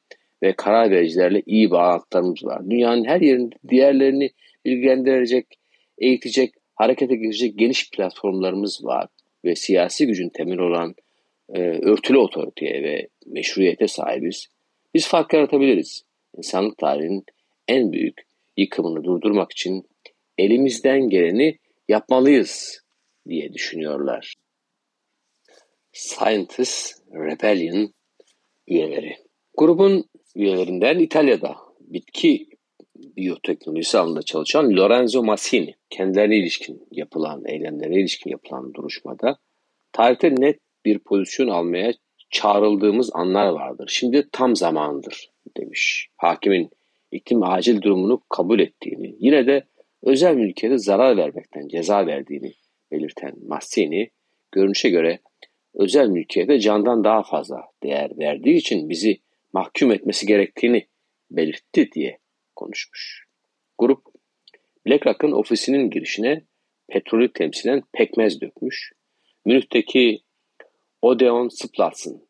[0.44, 2.70] ve karar vericilerle iyi bağlantılarımız var.
[2.70, 4.32] Dünyanın her yerinde diğerlerini
[4.66, 5.60] bilgilendirecek,
[5.98, 9.08] eğitecek, harekete geçecek geniş platformlarımız var
[9.46, 10.96] ve siyasi gücün temel olan
[11.54, 14.48] e, örtülü otoriteye ve meşruiyete sahibiz.
[14.94, 16.04] Biz fark yaratabiliriz.
[16.38, 17.26] İnsanlık tarihinin
[17.68, 19.90] en büyük yıkımını durdurmak için
[20.38, 21.58] elimizden geleni
[21.88, 22.82] yapmalıyız
[23.28, 24.34] diye düşünüyorlar.
[25.94, 27.94] Scientist Rebellion
[28.68, 29.16] üyeleri.
[29.58, 30.06] Grubun
[30.36, 32.48] üyelerinden İtalya'da bitki
[32.96, 39.38] biyoteknolojisi alanında çalışan Lorenzo Massini kendilerine ilişkin yapılan, eylemlerine ilişkin yapılan duruşmada
[39.92, 41.94] tarihte net bir pozisyon almaya
[42.30, 43.90] çağrıldığımız anlar vardır.
[43.94, 46.10] Şimdi tam zamandır demiş.
[46.18, 46.70] Hakimin
[47.12, 49.64] iklim acil durumunu kabul ettiğini, yine de
[50.04, 52.54] özel mülkiyete zarar vermekten ceza verdiğini
[52.92, 54.10] belirten Massini,
[54.52, 55.20] görünüşe göre
[55.74, 59.18] özel mülkiyete candan daha fazla değer verdiği için bizi
[59.54, 60.88] mahkum etmesi gerektiğini
[61.32, 62.20] belirtti diye
[62.56, 63.28] konuşmuş.
[63.78, 64.04] Grup,
[64.88, 66.42] BlackRock'ın ofisinin girişine
[66.88, 68.92] petrolü temsilen pekmez dökmüş.
[69.46, 70.20] Münih'teki
[71.08, 72.28] Odeon Splatz'ın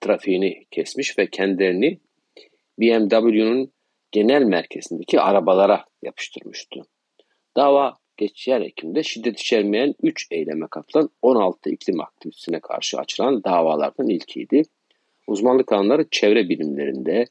[0.00, 2.00] trafiğini kesmiş ve kendilerini
[2.78, 3.72] BMW'nun
[4.12, 6.80] genel merkezindeki arabalara yapıştırmıştı.
[7.56, 14.62] Dava geçen Ekim'de şiddet içermeyen 3 eyleme katılan 16 iklim aktivistine karşı açılan davalardan ilkiydi.
[15.26, 17.26] Uzmanlık alanları çevre bilimlerinde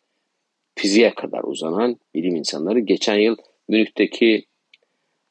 [0.75, 3.35] fiziğe kadar uzanan bilim insanları geçen yıl
[3.67, 4.45] Münih'teki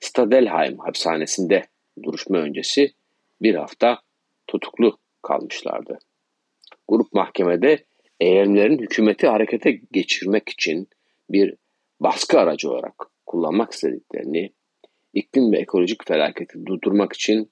[0.01, 1.62] Stadelheim hapishanesinde
[2.03, 2.92] duruşma öncesi
[3.42, 3.99] bir hafta
[4.46, 5.99] tutuklu kalmışlardı.
[6.89, 7.85] Grup mahkemede
[8.21, 10.89] eylemlerin hükümeti harekete geçirmek için
[11.31, 11.55] bir
[12.01, 12.95] baskı aracı olarak
[13.27, 14.53] kullanmak istediklerini,
[15.15, 17.51] iklim ve ekolojik felaketi durdurmak için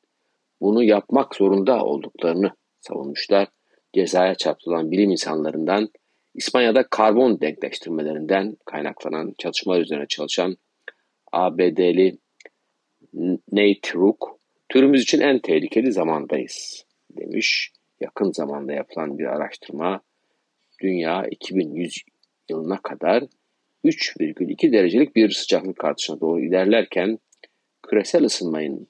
[0.60, 3.48] bunu yapmak zorunda olduklarını savunmuşlar.
[3.94, 5.88] Cezaya çarpılan bilim insanlarından
[6.34, 10.56] İspanya'da karbon denkleştirmelerinden kaynaklanan çalışmalar üzerine çalışan
[11.32, 12.18] ABD'li
[13.52, 16.84] Nate Rook, türümüz için en tehlikeli zamandayız
[17.16, 17.72] demiş.
[18.00, 20.00] Yakın zamanda yapılan bir araştırma
[20.82, 22.02] dünya 2100
[22.50, 23.24] yılına kadar
[23.84, 27.18] 3,2 derecelik bir sıcaklık artışına doğru ilerlerken
[27.82, 28.88] küresel ısınmayın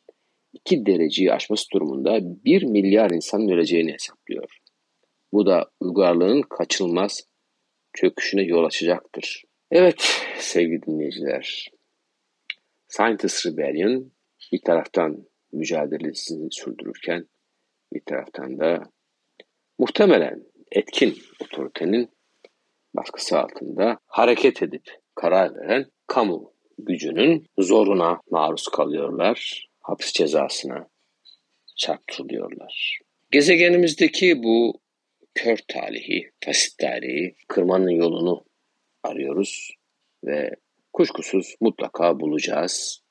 [0.52, 4.58] 2 dereceyi aşması durumunda 1 milyar insanın öleceğini hesaplıyor.
[5.32, 7.28] Bu da uygarlığın kaçınılmaz
[7.92, 9.44] çöküşüne yol açacaktır.
[9.70, 11.68] Evet sevgili dinleyiciler,
[12.88, 14.12] Scientist Rebellion
[14.52, 17.26] bir taraftan mücadelesini sürdürürken
[17.92, 18.82] bir taraftan da
[19.78, 20.42] muhtemelen
[20.72, 22.10] etkin otoritenin
[22.94, 24.82] baskısı altında hareket edip
[25.14, 30.88] karar veren kamu gücünün zoruna maruz kalıyorlar, hapis cezasına
[31.76, 32.98] çarptırılıyorlar.
[33.30, 34.80] Gezegenimizdeki bu
[35.34, 38.44] kör talihi, fasit talihi kırmanın yolunu
[39.02, 39.70] arıyoruz
[40.24, 40.50] ve
[40.92, 43.04] kuşkusuz mutlaka bulacağız.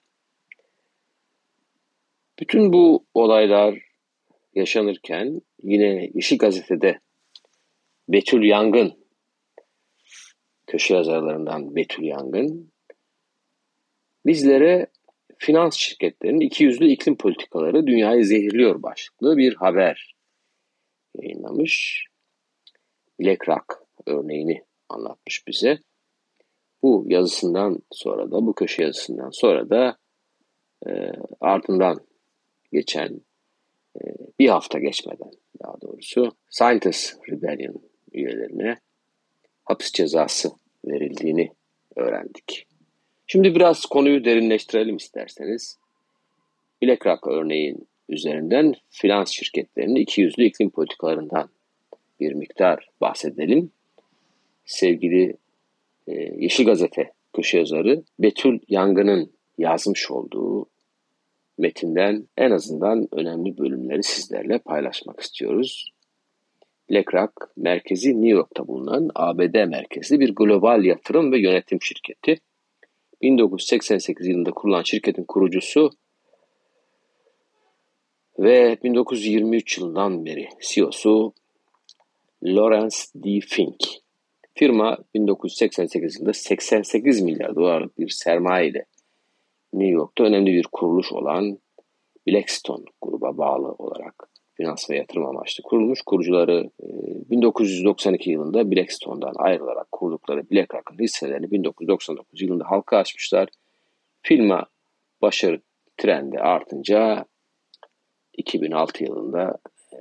[2.40, 3.80] Bütün bu olaylar
[4.56, 7.00] yaşanırken yine Yeşil Gazete'de
[8.10, 9.06] Betül Yangın,
[10.68, 12.72] köşe yazarlarından Betül Yangın,
[14.26, 14.88] bizlere
[15.38, 20.16] finans şirketlerinin ikiyüzlü iklim politikaları dünyayı zehirliyor başlıklı bir haber
[21.22, 22.06] yayınlamış.
[23.20, 25.80] BlackRock örneğini anlatmış bize.
[26.82, 29.98] Bu yazısından sonra da, bu köşe yazısından sonra da
[30.88, 30.92] e,
[31.42, 32.08] ardından
[32.72, 33.22] geçen
[34.40, 35.32] bir hafta geçmeden
[35.64, 37.82] daha doğrusu Scientist Rebellion
[38.14, 38.80] üyelerine
[39.64, 40.52] hapis cezası
[40.86, 41.52] verildiğini
[41.96, 42.68] öğrendik.
[43.28, 45.80] Şimdi biraz konuyu derinleştirelim isterseniz.
[46.84, 51.50] BlackRock örneğin üzerinden finans şirketlerinin iki yüzlü iklim politikalarından
[52.20, 53.72] bir miktar bahsedelim.
[54.66, 55.38] Sevgili
[56.08, 60.66] e, Yeşil Gazete köşe yazarı Betül Yangın'ın yazmış olduğu
[61.58, 65.92] metinden en azından önemli bölümleri sizlerle paylaşmak istiyoruz.
[66.90, 72.40] BlackRock merkezi New York'ta bulunan ABD merkezli bir global yatırım ve yönetim şirketi.
[73.22, 75.92] 1988 yılında kurulan şirketin kurucusu
[78.40, 81.34] ve 1923 yılından beri CEO'su
[82.44, 83.40] Lawrence D.
[83.40, 83.84] Fink.
[84.56, 88.86] Firma 1988 yılında 88 milyar dolarlık bir sermaye ile
[89.74, 91.60] New York'ta önemli bir kuruluş olan
[92.28, 96.02] Blackstone gruba bağlı olarak finans ve yatırım amaçlı kurulmuş.
[96.02, 103.50] Kurucuları 1992 e, yılında Blackstone'dan ayrılarak kurdukları BlackRock'ın hisselerini 1999 yılında halka açmışlar.
[104.22, 104.66] Firma
[105.22, 105.62] başarı
[105.98, 107.26] trendi artınca
[108.34, 109.58] 2006 yılında
[109.94, 109.98] e,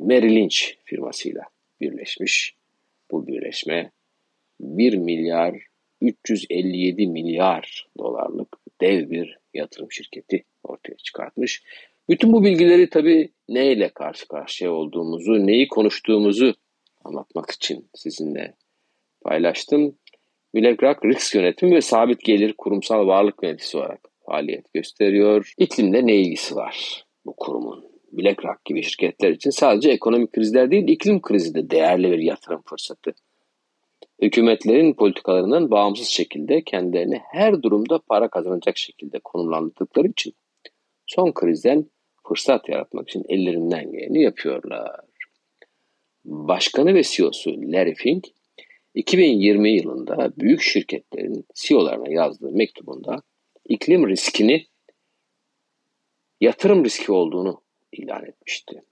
[0.00, 1.42] Merrill Lynch firmasıyla
[1.80, 2.54] birleşmiş.
[3.10, 3.90] Bu birleşme
[4.60, 5.69] 1 milyar
[6.00, 11.62] 357 milyar dolarlık dev bir yatırım şirketi ortaya çıkartmış.
[12.08, 16.54] Bütün bu bilgileri tabii neyle karşı karşıya olduğumuzu, neyi konuştuğumuzu
[17.04, 18.54] anlatmak için sizinle
[19.22, 19.98] paylaştım.
[20.54, 25.54] BlackRock risk yönetimi ve sabit gelir kurumsal varlık yöneticisi olarak faaliyet gösteriyor.
[25.58, 27.90] İklimle ne ilgisi var bu kurumun?
[28.12, 33.14] BlackRock gibi şirketler için sadece ekonomik krizler değil, iklim krizi de değerli bir yatırım fırsatı.
[34.22, 40.34] Hükümetlerin politikalarından bağımsız şekilde kendilerini her durumda para kazanacak şekilde konumlandırdıkları için
[41.06, 41.90] son krizden
[42.28, 45.00] fırsat yaratmak için ellerinden geleni yapıyorlar.
[46.24, 48.26] Başkanı ve CEO'su Larry Fink,
[48.94, 53.22] 2020 yılında büyük şirketlerin CEO'larına yazdığı mektubunda
[53.68, 54.66] iklim riskini
[56.40, 57.62] yatırım riski olduğunu
[57.92, 58.82] ilan etmişti.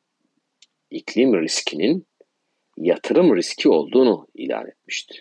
[0.91, 2.07] İklim riskinin
[2.85, 5.19] yatırım riski olduğunu ilan etmişti.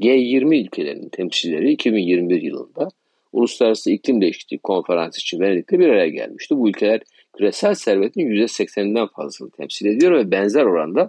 [0.00, 2.88] G20 ülkelerinin temsilcileri 2021 yılında
[3.32, 6.56] Uluslararası İklim Değişikliği Konferansı için Venedik'te bir araya gelmişti.
[6.56, 7.00] Bu ülkeler
[7.36, 11.06] küresel servetin %80'inden fazlasını temsil ediyor ve benzer oranda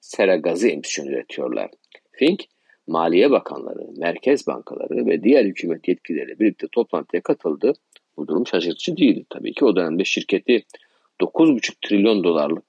[0.00, 1.70] sera gazı emisyonu üretiyorlar.
[2.12, 2.44] Fink,
[2.86, 7.72] Maliye Bakanları, Merkez Bankaları ve diğer hükümet yetkilileri birlikte toplantıya katıldı.
[8.16, 9.24] Bu durum şaşırtıcı değildi.
[9.30, 10.64] Tabii ki o dönemde şirketi
[11.20, 12.64] 9,5 trilyon dolarlık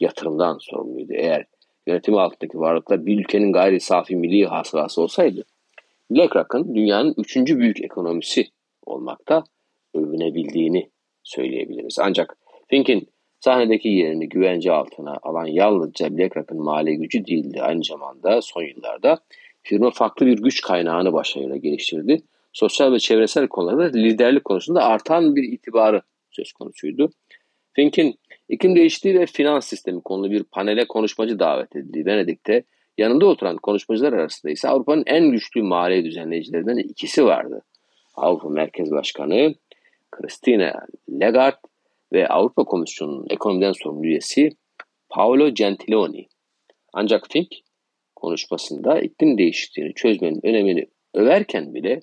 [0.00, 1.12] yatırımdan sorumluydu.
[1.12, 1.44] Eğer
[1.86, 5.44] yönetimi altındaki varlıklar bir ülkenin gayri safi milli hasılası olsaydı,
[6.10, 8.46] BlackRock'ın dünyanın üçüncü büyük ekonomisi
[8.86, 9.44] olmakta
[9.94, 10.90] övünebildiğini
[11.22, 11.98] söyleyebiliriz.
[11.98, 12.36] Ancak
[12.68, 13.08] Fink'in
[13.40, 17.62] sahnedeki yerini güvence altına alan yalnızca BlackRock'ın mali gücü değildi.
[17.62, 19.18] Aynı zamanda son yıllarda
[19.62, 22.22] firma farklı bir güç kaynağını başarıyla geliştirdi.
[22.52, 27.10] Sosyal ve çevresel konularda liderlik konusunda artan bir itibarı söz konusuydu.
[27.72, 28.18] Fink'in
[28.52, 32.06] iklim değişikliği ve finans sistemi konulu bir panele konuşmacı davet edildi.
[32.06, 32.64] Venedik'te
[32.98, 37.62] yanında oturan konuşmacılar arasında ise Avrupa'nın en güçlü mali düzenleyicilerinden ikisi vardı.
[38.14, 39.54] Avrupa Merkez Başkanı
[40.10, 40.72] Christine
[41.08, 41.56] Lagarde
[42.12, 44.50] ve Avrupa Komisyonu'nun ekonomiden sorumlu üyesi
[45.08, 46.28] Paolo Gentiloni.
[46.92, 47.48] Ancak Fink
[48.16, 52.00] konuşmasında iklim değişikliğini çözmenin önemini överken bile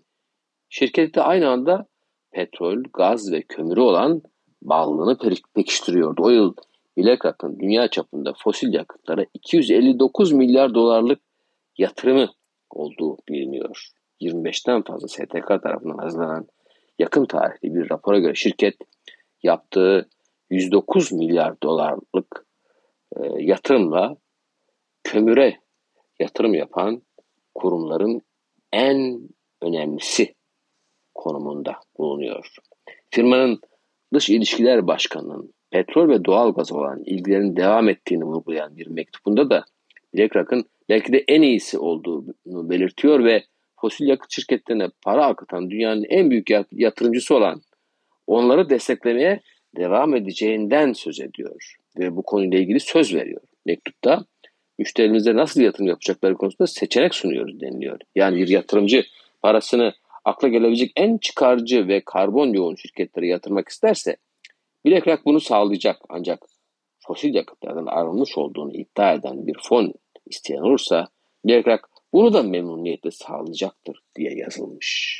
[0.70, 1.88] şirkette aynı anda
[2.32, 4.22] petrol, gaz ve kömürü olan
[4.62, 5.18] bağlılığını
[5.54, 6.24] pekiştiriyordu.
[6.24, 6.54] O yıl
[6.98, 11.20] BlackRock'ın dünya çapında fosil yakıtlara 259 milyar dolarlık
[11.78, 12.30] yatırımı
[12.70, 13.88] olduğu biliniyor.
[14.22, 16.48] 25'ten fazla STK tarafından hazırlanan
[17.00, 18.76] yakın tarihli bir rapora göre şirket
[19.44, 20.10] yaptığı
[20.50, 22.46] 109 milyar dolarlık
[23.18, 24.18] e, yatırımla
[25.04, 25.60] kömüre
[26.20, 27.02] yatırım yapan
[27.56, 28.22] kurumların
[28.74, 29.30] en
[29.62, 30.36] önemlisi
[31.16, 32.56] konumunda bulunuyor.
[33.10, 33.62] Firmanın
[34.14, 39.66] Dış İlişkiler Başkanı'nın petrol ve doğal gaz olan ilgilerin devam ettiğini vurgulayan bir mektubunda da
[40.16, 43.44] BlackRock'ın belki de en iyisi olduğunu belirtiyor ve
[43.82, 47.62] fosil yakıt şirketlerine para akıtan dünyanın en büyük yatırımcısı olan
[48.28, 49.42] onları desteklemeye
[49.78, 53.42] devam edeceğinden söz ediyor ve bu konuyla ilgili söz veriyor.
[53.66, 54.26] Mektupta
[54.78, 58.00] müşterimize nasıl yatırım yapacakları konusunda seçenek sunuyoruz deniliyor.
[58.16, 59.04] Yani bir yatırımcı
[59.42, 59.94] parasını
[60.26, 64.18] akla gelebilecek en çıkarcı ve karbon yoğun şirketlere yatırmak isterse
[64.86, 66.46] BlackRock bunu sağlayacak ancak
[67.08, 69.94] fosil yakıtlardan arınmış olduğunu iddia eden bir fon
[70.26, 71.08] isteyen olursa
[71.46, 75.20] BlackRock bunu da memnuniyetle sağlayacaktır diye yazılmış.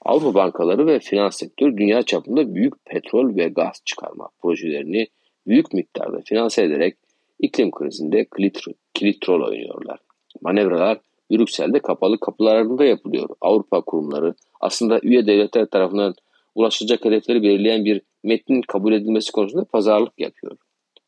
[0.00, 5.06] Avrupa bankaları ve finans sektörü dünya çapında büyük petrol ve gaz çıkarma projelerini
[5.46, 6.96] büyük miktarda finanse ederek
[7.38, 8.60] iklim krizinde kilit,
[8.94, 9.98] kilit rol oynuyorlar.
[10.42, 10.98] Manevralar
[11.30, 13.28] Brüksel'de kapalı kapılar ardında yapılıyor.
[13.40, 16.14] Avrupa kurumları aslında üye devletler tarafından
[16.54, 20.56] ulaşılacak hedefleri belirleyen bir metnin kabul edilmesi konusunda pazarlık yapıyor.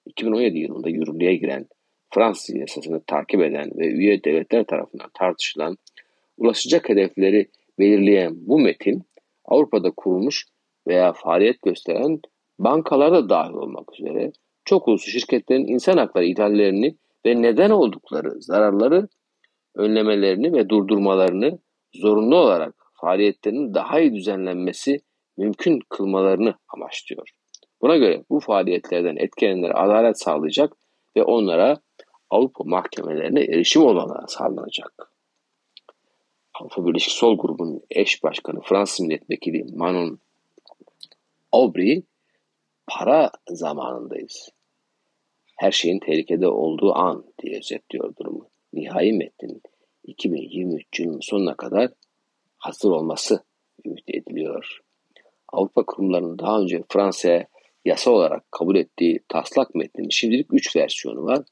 [0.07, 1.67] 2017 yılında yürürlüğe giren
[2.15, 5.77] Fransız yasasını takip eden ve üye devletler tarafından tartışılan
[6.37, 7.49] ulaşacak hedefleri
[7.79, 9.03] belirleyen bu metin
[9.45, 10.47] Avrupa'da kurulmuş
[10.87, 12.21] veya faaliyet gösteren
[12.59, 14.33] bankalarda dahil olmak üzere
[14.65, 16.97] çok uluslu şirketlerin insan hakları ihlallerini
[17.27, 19.09] ve neden oldukları zararları
[19.79, 21.59] önlemelerini ve durdurmalarını
[21.95, 25.01] zorunlu olarak faaliyetlerinin daha iyi düzenlenmesi
[25.37, 27.29] mümkün kılmalarını amaçlıyor.
[27.83, 30.73] Buna göre bu faaliyetlerden etkilenenlere adalet sağlayacak
[31.17, 31.77] ve onlara
[32.31, 35.13] Avrupa mahkemelerine erişim olanağı sağlanacak.
[36.55, 40.19] Avrupa Birleşik Sol grubunun eş başkanı Fransız milletvekili Manon
[41.53, 42.03] Aubry
[42.87, 44.49] para zamanındayız.
[45.57, 48.51] Her şeyin tehlikede olduğu an diye özetliyor durumu.
[48.73, 49.63] Nihai metnin
[50.05, 51.91] 2023 yılının sonuna kadar
[52.59, 53.45] hazır olması
[53.87, 54.81] ümit ediliyor.
[55.53, 57.47] Avrupa kurumlarının daha önce Fransa'ya
[57.85, 61.45] yasa olarak kabul ettiği taslak metnin şimdilik 3 versiyonu var.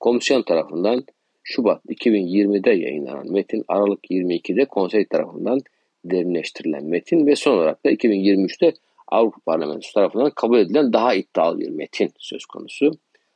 [0.00, 1.04] Komisyon tarafından
[1.42, 5.58] Şubat 2020'de yayınlanan metin Aralık 22'de konsey tarafından
[6.04, 8.72] derinleştirilen metin ve son olarak da 2023'te
[9.08, 12.90] Avrupa Parlamentosu tarafından kabul edilen daha iddialı bir metin söz konusu.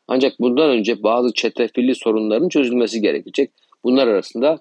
[0.09, 3.51] Ancak bundan önce bazı çetrefilli sorunların çözülmesi gerekecek.
[3.85, 4.61] Bunlar arasında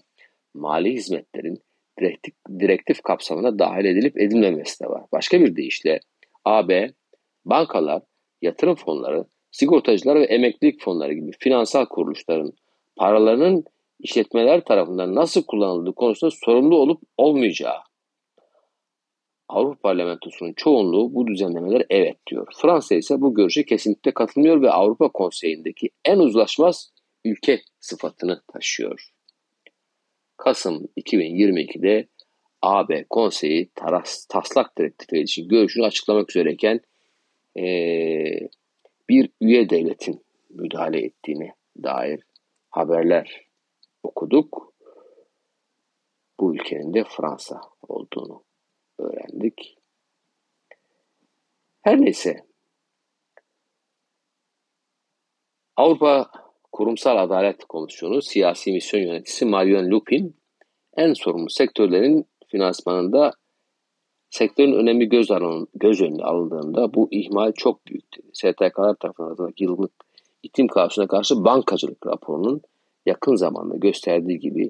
[0.54, 1.58] mali hizmetlerin
[2.00, 5.04] direktif, direktif kapsamına dahil edilip edilmemesi de var.
[5.12, 6.00] Başka bir deyişle
[6.46, 6.89] AB,
[7.46, 8.02] bankalar,
[8.41, 12.54] yatırım fonları, sigortacılar ve emeklilik fonları gibi finansal kuruluşların
[12.96, 13.64] paralarının
[14.00, 17.78] işletmeler tarafından nasıl kullanıldığı konusunda sorumlu olup olmayacağı.
[19.54, 22.47] Avrupa Parlamentosu'nun çoğunluğu bu düzenlemeler evet diyor.
[22.62, 26.93] Fransa ise bu görüşe kesinlikle katılmıyor ve Avrupa Konseyi'ndeki en uzlaşmaz
[27.26, 29.10] ülke sıfatını taşıyor.
[30.38, 32.08] Kasım 2022'de
[32.62, 36.80] AB Konseyi taras, taslak direktife ilişkin görüşünü açıklamak üzereyken
[37.58, 38.49] ee,
[39.10, 42.24] bir üye devletin müdahale ettiğine dair
[42.70, 43.45] haberler
[44.04, 44.74] okuduk.
[46.39, 48.43] Bu ülkenin de Fransa olduğunu
[49.00, 49.78] öğrendik.
[51.82, 52.38] Her neyse
[55.76, 56.32] Avrupa
[56.72, 60.36] Kurumsal Adalet Komisyonu Siyasi Misyon Yöneticisi Marion Lupin
[60.98, 63.34] en sorumlu sektörlerin finansmanında
[64.30, 68.22] sektörün önemi göz, alın, göz önüne alındığında bu ihmal çok büyüktü.
[68.34, 69.91] STK'lar tarafından yıllık
[70.44, 72.62] iklim kaosuna karşı bankacılık raporunun
[73.06, 74.70] yakın zamanda gösterdiği gibi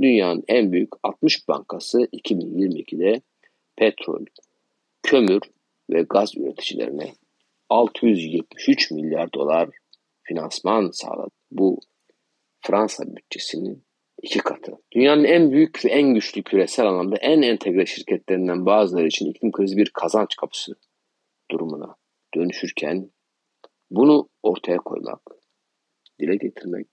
[0.00, 3.22] dünyanın en büyük 60 bankası 2022'de
[3.76, 4.24] petrol,
[5.02, 5.40] kömür
[5.90, 7.12] ve gaz üreticilerine
[7.68, 9.68] 673 milyar dolar
[10.22, 11.30] finansman sağladı.
[11.50, 11.80] Bu
[12.60, 13.84] Fransa bütçesinin
[14.22, 14.72] iki katı.
[14.92, 19.76] Dünyanın en büyük ve en güçlü küresel anlamda en entegre şirketlerinden bazıları için iklim krizi
[19.76, 20.74] bir kazanç kapısı
[21.50, 21.96] durumuna
[22.34, 23.10] dönüşürken
[23.90, 25.20] bunu ortaya koymak,
[26.20, 26.86] dile getirmek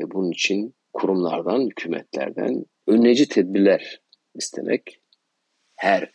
[0.00, 4.00] ve bunun için kurumlardan, hükümetlerden önleyici tedbirler
[4.34, 5.00] istemek
[5.76, 6.10] her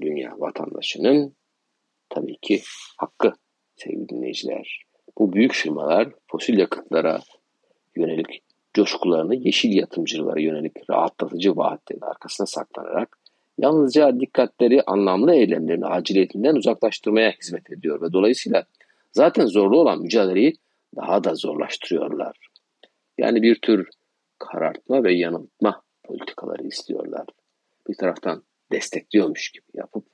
[0.00, 1.36] dünya vatandaşının
[2.08, 2.62] tabii ki
[2.96, 3.32] hakkı
[3.76, 4.82] sevgili dinleyiciler.
[5.18, 7.20] Bu büyük firmalar fosil yakıtlara
[7.96, 8.42] yönelik
[8.74, 13.18] coşkularını yeşil yatırımcılara yönelik rahatlatıcı vaatlerin arkasına saklanarak
[13.58, 18.64] yalnızca dikkatleri anlamlı eylemlerin aciliyetinden uzaklaştırmaya hizmet ediyor ve dolayısıyla
[19.12, 20.54] zaten zorlu olan mücadeleyi
[20.96, 22.36] daha da zorlaştırıyorlar.
[23.18, 23.88] Yani bir tür
[24.38, 27.26] karartma ve yanıltma politikaları istiyorlar.
[27.88, 28.42] Bir taraftan
[28.72, 30.06] destekliyormuş gibi yapıp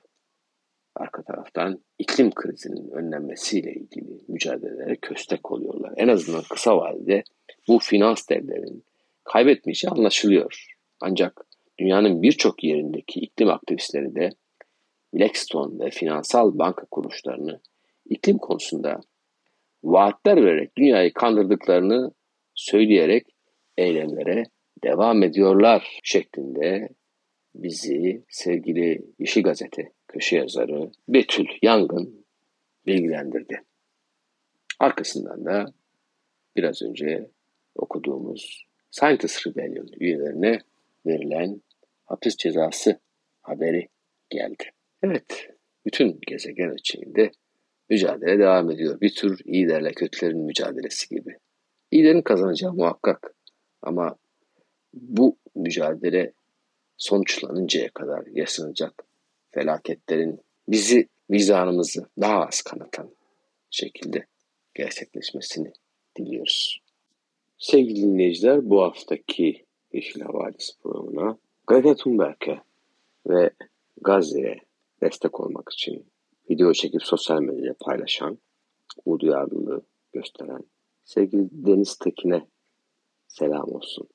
[0.95, 5.93] arka taraftan iklim krizinin önlenmesiyle ilgili mücadelelere köstek oluyorlar.
[5.97, 7.23] En azından kısa vadede
[7.67, 8.83] bu finans devlerinin
[9.23, 10.67] kaybetmeyeceği anlaşılıyor.
[11.01, 11.45] Ancak
[11.79, 14.29] dünyanın birçok yerindeki iklim aktivistleri de
[15.13, 17.61] Blackstone ve finansal banka kuruluşlarını
[18.05, 19.01] iklim konusunda
[19.83, 22.11] vaatler vererek dünyayı kandırdıklarını
[22.55, 23.27] söyleyerek
[23.77, 24.43] eylemlere
[24.83, 26.89] devam ediyorlar şeklinde
[27.55, 32.25] bizi sevgili Yeşil Gazete köşe yazarı Betül Yangın
[32.85, 33.63] bilgilendirdi.
[34.79, 35.73] Arkasından da
[36.55, 37.29] biraz önce
[37.75, 40.59] okuduğumuz Scientist Rebellion üyelerine
[41.05, 41.61] verilen
[42.05, 42.99] hapis cezası
[43.41, 43.87] haberi
[44.29, 44.63] geldi.
[45.03, 45.49] Evet,
[45.85, 47.31] bütün gezegen ölçeğinde
[47.89, 49.01] mücadele devam ediyor.
[49.01, 51.37] Bir tür iyilerle kötülerin mücadelesi gibi.
[51.91, 53.35] İyilerin kazanacağı muhakkak.
[53.81, 54.15] Ama
[54.93, 56.33] bu mücadele
[56.97, 59.03] sonuçlanıncaya kadar yaşanacak
[59.51, 63.15] felaketlerin bizi vicdanımızı daha az kanatan
[63.69, 64.25] şekilde
[64.73, 65.73] gerçekleşmesini
[66.17, 66.81] diliyoruz.
[67.57, 71.37] Sevgili dinleyiciler bu haftaki Yeşil Havadis programına
[71.67, 72.61] Greta Thunberg'e
[73.27, 73.49] ve
[74.01, 74.57] Gazze'ye
[75.01, 76.05] destek olmak için
[76.49, 78.37] video çekip sosyal medyada paylaşan,
[79.05, 80.63] bu duyarlılığı gösteren
[81.03, 82.47] sevgili Deniz Tekin'e
[83.27, 84.07] selam olsun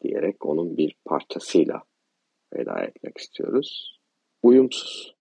[0.00, 1.82] diyerek onun bir parçasıyla
[2.54, 3.98] veda etmek istiyoruz.
[4.42, 5.13] Uyumsuz.